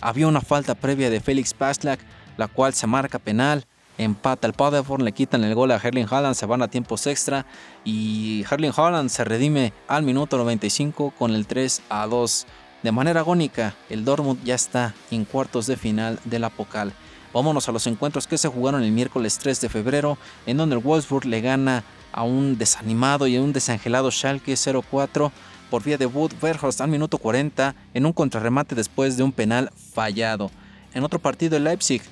había 0.00 0.26
una 0.26 0.40
falta 0.40 0.74
previa 0.74 1.10
de 1.10 1.20
Félix 1.20 1.52
Passlack, 1.52 2.00
la 2.36 2.48
cual 2.48 2.72
se 2.74 2.86
marca 2.86 3.18
penal. 3.18 3.64
Empata 3.96 4.46
el 4.46 4.54
Paderborn, 4.54 5.04
le 5.04 5.12
quitan 5.12 5.44
el 5.44 5.54
gol 5.54 5.70
a 5.70 5.76
Erling 5.76 6.06
Haaland, 6.10 6.34
se 6.34 6.46
van 6.46 6.62
a 6.62 6.68
tiempos 6.68 7.06
extra 7.06 7.46
y 7.84 8.44
Erling 8.50 8.72
Haaland 8.76 9.08
se 9.08 9.22
redime 9.22 9.72
al 9.86 10.02
minuto 10.02 10.36
95 10.36 11.12
con 11.16 11.32
el 11.32 11.46
3 11.46 11.82
a 11.90 12.06
2. 12.06 12.46
De 12.84 12.92
manera 12.92 13.20
agónica, 13.20 13.74
el 13.88 14.04
Dortmund 14.04 14.44
ya 14.44 14.54
está 14.54 14.92
en 15.10 15.24
cuartos 15.24 15.66
de 15.66 15.78
final 15.78 16.20
de 16.26 16.38
la 16.38 16.50
Pokal. 16.50 16.92
Vámonos 17.32 17.66
a 17.66 17.72
los 17.72 17.86
encuentros 17.86 18.26
que 18.26 18.36
se 18.36 18.48
jugaron 18.48 18.82
el 18.82 18.92
miércoles 18.92 19.38
3 19.38 19.58
de 19.62 19.70
febrero, 19.70 20.18
en 20.44 20.58
donde 20.58 20.76
el 20.76 20.82
Wolfsburg 20.82 21.24
le 21.24 21.40
gana 21.40 21.82
a 22.12 22.24
un 22.24 22.58
desanimado 22.58 23.26
y 23.26 23.36
a 23.36 23.42
un 23.42 23.54
desangelado 23.54 24.10
Schalke 24.10 24.52
0-4 24.52 25.32
por 25.70 25.82
vía 25.82 25.96
de 25.96 26.04
Wood 26.04 26.32
Verhorst 26.42 26.82
al 26.82 26.90
minuto 26.90 27.16
40 27.16 27.74
en 27.94 28.04
un 28.04 28.12
contrarremate 28.12 28.74
después 28.74 29.16
de 29.16 29.22
un 29.22 29.32
penal 29.32 29.70
fallado. 29.94 30.50
En 30.92 31.04
otro 31.04 31.18
partido 31.18 31.56
el 31.56 31.64
Leipzig 31.64 32.02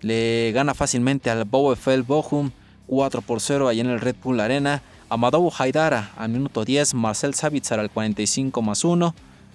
le 0.00 0.52
gana 0.52 0.72
fácilmente 0.72 1.28
al 1.28 1.44
VfL 1.44 2.00
Bochum 2.00 2.50
4 2.86 3.20
por 3.20 3.42
0 3.42 3.68
allá 3.68 3.82
en 3.82 3.90
el 3.90 4.00
Red 4.00 4.16
Bull 4.24 4.40
Arena. 4.40 4.80
Amadou 5.10 5.52
Haidara 5.58 6.12
al 6.16 6.30
minuto 6.30 6.64
10, 6.64 6.94
Marcel 6.94 7.34
Savitzer 7.34 7.78
al 7.78 7.90
45 7.90 8.62
más 8.62 8.84
1. 8.84 9.14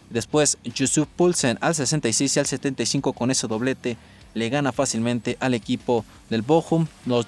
Después 0.10 0.58
Yusuf 0.64 1.08
Pulsen 1.16 1.58
al 1.62 1.76
66 1.76 2.36
y 2.36 2.40
al 2.40 2.46
75 2.46 3.14
con 3.14 3.32
ese 3.32 3.48
doblete 3.48 3.98
le 4.34 4.50
gana 4.50 4.72
fácilmente 4.72 5.38
al 5.40 5.54
equipo 5.54 6.06
del 6.30 6.42
Bochum. 6.42 6.88
Los 7.06 7.26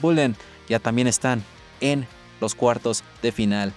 Bullen 0.00 0.36
ya 0.68 0.78
también 0.78 1.06
están 1.06 1.42
en 1.80 2.06
los 2.40 2.54
cuartos 2.54 3.04
de 3.22 3.32
final. 3.32 3.72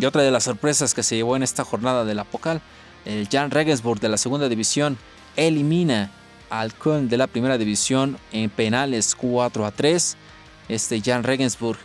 Y 0.00 0.04
otra 0.04 0.22
de 0.22 0.30
las 0.30 0.44
sorpresas 0.44 0.94
que 0.94 1.02
se 1.02 1.16
llevó 1.16 1.36
en 1.36 1.42
esta 1.42 1.64
jornada 1.64 2.04
de 2.04 2.14
la 2.14 2.24
Pocal, 2.24 2.60
el 3.04 3.28
Jan 3.28 3.50
Regensburg 3.50 4.00
de 4.00 4.08
la 4.08 4.16
segunda 4.16 4.48
división 4.48 4.98
elimina 5.36 6.10
al 6.50 6.74
Köln 6.74 7.08
de 7.08 7.16
la 7.16 7.26
primera 7.26 7.58
división 7.58 8.18
en 8.32 8.50
penales 8.50 9.14
4 9.14 9.66
a 9.66 9.70
3. 9.70 10.16
Este 10.68 11.00
Jan 11.00 11.22
Regensburg, 11.22 11.78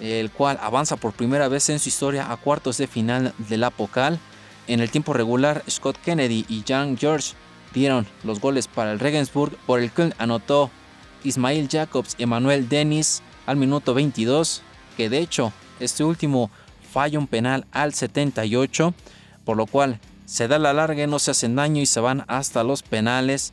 el 0.00 0.30
cual 0.30 0.58
avanza 0.62 0.96
por 0.96 1.12
primera 1.12 1.48
vez 1.48 1.68
en 1.68 1.78
su 1.78 1.88
historia 1.88 2.32
a 2.32 2.36
cuartos 2.36 2.78
de 2.78 2.86
final 2.86 3.34
de 3.38 3.56
la 3.58 3.70
Pocal. 3.70 4.18
En 4.68 4.80
el 4.80 4.90
tiempo 4.90 5.12
regular, 5.12 5.64
Scott 5.68 5.96
Kennedy 6.04 6.44
y 6.48 6.64
Jan 6.66 6.96
George 6.96 7.34
dieron 7.74 8.06
los 8.24 8.40
goles 8.40 8.68
para 8.68 8.92
el 8.92 9.00
Regensburg. 9.00 9.56
Por 9.66 9.80
el 9.80 9.90
Köln 9.90 10.14
anotó 10.18 10.70
Ismail 11.24 11.68
Jacobs 11.68 12.14
y 12.18 12.24
Emanuel 12.24 12.68
Dennis 12.68 13.22
al 13.46 13.56
minuto 13.56 13.94
22, 13.94 14.62
que 14.96 15.08
de 15.08 15.18
hecho 15.18 15.52
este 15.80 16.04
último 16.04 16.50
falla 16.92 17.18
un 17.18 17.26
penal 17.26 17.66
al 17.72 17.94
78, 17.94 18.94
por 19.44 19.56
lo 19.56 19.66
cual 19.66 19.98
se 20.26 20.48
da 20.48 20.58
la 20.58 20.72
larga, 20.72 21.06
no 21.06 21.18
se 21.18 21.32
hacen 21.32 21.56
daño 21.56 21.82
y 21.82 21.86
se 21.86 22.00
van 22.00 22.24
hasta 22.28 22.64
los 22.64 22.82
penales, 22.82 23.52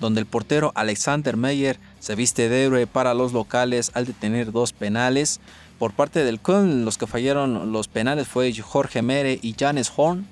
donde 0.00 0.20
el 0.20 0.26
portero 0.26 0.72
Alexander 0.74 1.36
Meyer 1.36 1.78
se 1.98 2.14
viste 2.14 2.48
de 2.48 2.64
héroe 2.64 2.86
para 2.86 3.14
los 3.14 3.32
locales 3.32 3.90
al 3.94 4.06
detener 4.06 4.52
dos 4.52 4.72
penales. 4.72 5.40
Por 5.78 5.92
parte 5.92 6.24
del 6.24 6.40
Köln, 6.40 6.84
los 6.84 6.98
que 6.98 7.06
fallaron 7.06 7.72
los 7.72 7.88
penales 7.88 8.28
fue 8.28 8.52
Jorge 8.54 9.02
Mere 9.02 9.38
y 9.42 9.54
Janes 9.58 9.92
Horn. 9.94 10.26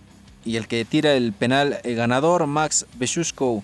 Y 0.45 0.57
el 0.57 0.67
que 0.67 0.85
tira 0.85 1.15
el 1.15 1.33
penal 1.33 1.79
el 1.85 1.95
ganador, 1.95 2.47
Max 2.47 2.87
Beshushko, 2.99 3.63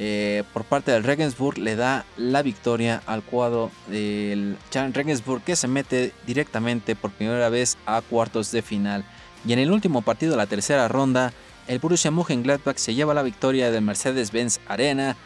eh, 0.00 0.44
por 0.52 0.62
parte 0.64 0.92
del 0.92 1.02
Regensburg 1.02 1.58
le 1.58 1.74
da 1.74 2.04
la 2.16 2.42
victoria 2.42 3.02
al 3.06 3.24
cuadro 3.24 3.72
del 3.88 4.56
Jan 4.72 4.94
Regensburg 4.94 5.42
que 5.42 5.56
se 5.56 5.66
mete 5.66 6.12
directamente 6.24 6.94
por 6.94 7.10
primera 7.10 7.48
vez 7.48 7.76
a 7.84 8.00
cuartos 8.00 8.52
de 8.52 8.62
final. 8.62 9.04
Y 9.44 9.52
en 9.52 9.58
el 9.58 9.72
último 9.72 10.02
partido 10.02 10.32
de 10.32 10.36
la 10.36 10.46
tercera 10.46 10.86
ronda, 10.86 11.32
el 11.66 11.80
Borussia 11.80 12.12
Mönchengladbach 12.12 12.76
se 12.76 12.94
lleva 12.94 13.12
la 13.12 13.22
victoria 13.22 13.72
del 13.72 13.82
Mercedes-Benz 13.82 14.60
Arena 14.68 15.16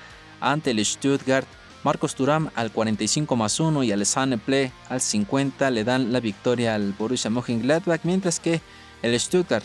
ante 0.41 0.71
el 0.71 0.85
Stuttgart. 0.85 1.47
Marcos 1.85 2.15
Turam 2.15 2.49
al 2.55 2.73
45 2.73 3.37
más 3.37 3.61
1 3.61 3.83
y 3.85 3.93
Alessandro 3.93 4.39
Ple 4.39 4.73
al 4.89 5.01
50 5.03 5.71
le 5.71 5.85
dan 5.85 6.13
la 6.13 6.21
victoria 6.21 6.75
al 6.75 6.95
Borussia 6.95 7.31
Mönchengladbach, 7.31 8.01
mientras 8.05 8.41
que 8.41 8.63
el 9.03 9.19
Stuttgart, 9.21 9.65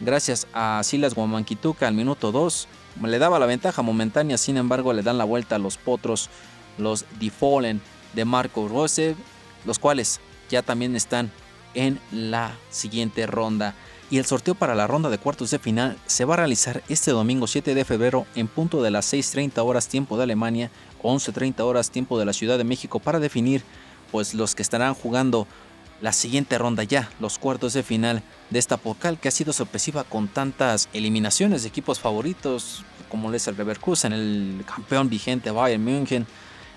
gracias 0.00 0.46
a 0.52 0.80
Silas 0.84 1.14
Guamankituka 1.14 1.88
al 1.88 1.94
minuto 1.94 2.32
2, 2.32 2.68
le 3.04 3.18
daba 3.18 3.38
la 3.38 3.46
ventaja 3.46 3.82
momentánea, 3.82 4.38
sin 4.38 4.56
embargo 4.56 4.92
le 4.92 5.02
dan 5.02 5.18
la 5.18 5.24
vuelta 5.24 5.56
a 5.56 5.58
los 5.58 5.76
potros, 5.76 6.30
los 6.78 7.04
Defolen 7.18 7.80
de 8.14 8.24
Marco 8.24 8.68
Rose, 8.68 9.16
los 9.64 9.78
cuales 9.78 10.20
ya 10.48 10.62
también 10.62 10.96
están 10.96 11.30
en 11.74 12.00
la 12.10 12.56
siguiente 12.70 13.26
ronda. 13.26 13.74
Y 14.08 14.18
el 14.18 14.24
sorteo 14.24 14.54
para 14.54 14.76
la 14.76 14.86
ronda 14.86 15.10
de 15.10 15.18
cuartos 15.18 15.50
de 15.50 15.58
final 15.58 15.98
se 16.06 16.24
va 16.24 16.34
a 16.34 16.38
realizar 16.38 16.82
este 16.88 17.10
domingo 17.10 17.46
7 17.46 17.74
de 17.74 17.84
febrero 17.84 18.24
en 18.36 18.46
punto 18.46 18.82
de 18.82 18.90
las 18.90 19.12
6.30 19.12 19.64
horas 19.64 19.88
tiempo 19.88 20.16
de 20.16 20.22
Alemania, 20.22 20.70
11.30 21.02 21.60
horas 21.60 21.90
tiempo 21.90 22.18
de 22.18 22.24
la 22.24 22.32
Ciudad 22.32 22.56
de 22.56 22.64
México 22.64 23.00
para 23.00 23.18
definir 23.18 23.62
pues 24.12 24.32
los 24.32 24.54
que 24.54 24.62
estarán 24.62 24.94
jugando 24.94 25.48
la 26.00 26.12
siguiente 26.12 26.58
ronda 26.58 26.82
ya, 26.84 27.10
los 27.20 27.38
cuartos 27.38 27.72
de 27.72 27.82
final 27.82 28.22
de 28.50 28.58
esta 28.58 28.76
Pokal 28.76 29.18
que 29.18 29.28
ha 29.28 29.32
sido 29.32 29.52
sorpresiva 29.52 30.04
con 30.04 30.28
tantas 30.28 30.88
eliminaciones 30.92 31.62
de 31.62 31.68
equipos 31.68 32.00
favoritos 32.00 32.84
como 33.08 33.32
es 33.32 33.46
el 33.48 33.56
Leverkusen, 33.56 34.12
el 34.12 34.64
campeón 34.66 35.08
vigente 35.08 35.50
Bayern 35.50 35.82
München, 35.82 36.26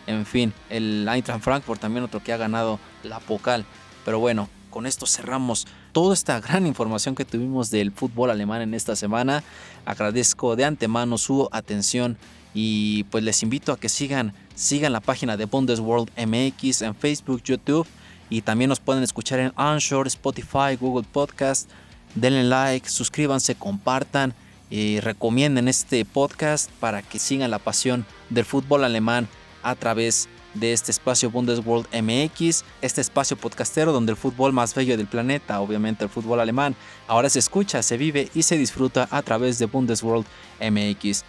en 0.07 0.25
fin, 0.25 0.53
el 0.69 1.07
Eintracht 1.07 1.43
Frankfurt 1.43 1.81
también 1.81 2.03
otro 2.03 2.23
que 2.23 2.33
ha 2.33 2.37
ganado 2.37 2.79
la 3.03 3.19
Pokal. 3.19 3.65
Pero 4.05 4.19
bueno, 4.19 4.49
con 4.69 4.85
esto 4.85 5.05
cerramos 5.05 5.67
toda 5.91 6.13
esta 6.13 6.39
gran 6.39 6.65
información 6.65 7.15
que 7.15 7.25
tuvimos 7.25 7.69
del 7.69 7.91
fútbol 7.91 8.29
alemán 8.29 8.61
en 8.61 8.73
esta 8.73 8.95
semana. 8.95 9.43
Agradezco 9.85 10.55
de 10.55 10.65
antemano 10.65 11.17
su 11.17 11.49
atención 11.51 12.17
y 12.53 13.03
pues 13.05 13.23
les 13.23 13.43
invito 13.43 13.71
a 13.71 13.79
que 13.79 13.89
sigan, 13.89 14.33
sigan 14.55 14.93
la 14.93 15.01
página 15.01 15.37
de 15.37 15.45
Bundesworld 15.45 16.09
MX 16.17 16.83
en 16.83 16.95
Facebook, 16.95 17.43
YouTube 17.43 17.87
y 18.29 18.41
también 18.41 18.69
nos 18.69 18.79
pueden 18.79 19.03
escuchar 19.03 19.39
en 19.39 19.53
Anchor, 19.55 20.07
Spotify, 20.07 20.75
Google 20.79 21.07
Podcast. 21.11 21.69
Denle 22.15 22.43
like, 22.43 22.89
suscríbanse, 22.89 23.55
compartan 23.55 24.33
y 24.69 24.99
recomienden 24.99 25.67
este 25.67 26.05
podcast 26.05 26.69
para 26.79 27.01
que 27.01 27.19
sigan 27.19 27.51
la 27.51 27.59
pasión 27.59 28.05
del 28.29 28.45
fútbol 28.45 28.83
alemán 28.83 29.27
a 29.63 29.75
través 29.75 30.29
de 30.53 30.73
este 30.73 30.91
espacio 30.91 31.29
Bundesworld 31.29 31.87
MX, 31.93 32.63
este 32.81 33.01
espacio 33.01 33.37
podcastero 33.37 33.91
donde 33.91 34.11
el 34.11 34.17
fútbol 34.17 34.51
más 34.51 34.73
bello 34.73 34.97
del 34.97 35.07
planeta, 35.07 35.61
obviamente 35.61 36.03
el 36.03 36.09
fútbol 36.09 36.39
alemán, 36.39 36.75
ahora 37.07 37.29
se 37.29 37.39
escucha, 37.39 37.83
se 37.83 37.97
vive 37.97 38.29
y 38.33 38.43
se 38.43 38.57
disfruta 38.57 39.07
a 39.11 39.21
través 39.21 39.59
de 39.59 39.65
Bundesworld 39.65 40.25
MX. 40.59 41.23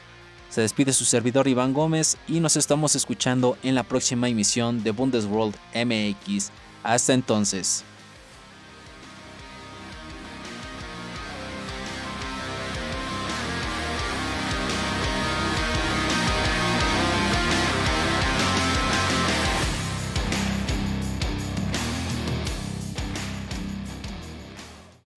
Se 0.49 0.63
despide 0.63 0.93
su 0.93 1.05
servidor 1.05 1.47
Iván 1.47 1.73
Gómez 1.73 2.17
y 2.27 2.41
nos 2.41 2.57
estamos 2.57 2.97
escuchando 2.97 3.57
en 3.63 3.75
la 3.75 3.85
próxima 3.85 4.29
emisión 4.29 4.83
de 4.83 4.91
Bundesworld 4.91 5.55
MX. 5.75 6.51
Hasta 6.83 7.13
entonces. 7.13 7.85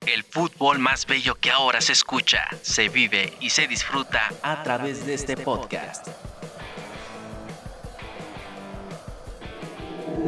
El 0.05 0.23
fútbol 0.23 0.79
más 0.79 1.05
bello 1.05 1.35
que 1.35 1.49
ahora 1.49 1.81
se 1.81 1.93
escucha, 1.93 2.45
se 2.61 2.89
vive 2.89 3.33
y 3.39 3.49
se 3.49 3.67
disfruta 3.67 4.29
a 4.43 4.61
través 4.61 5.05
de 5.05 5.13
este 5.13 5.37
podcast. 5.37 6.07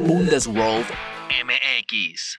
Bundesworld 0.08 0.88
MX. 1.30 2.38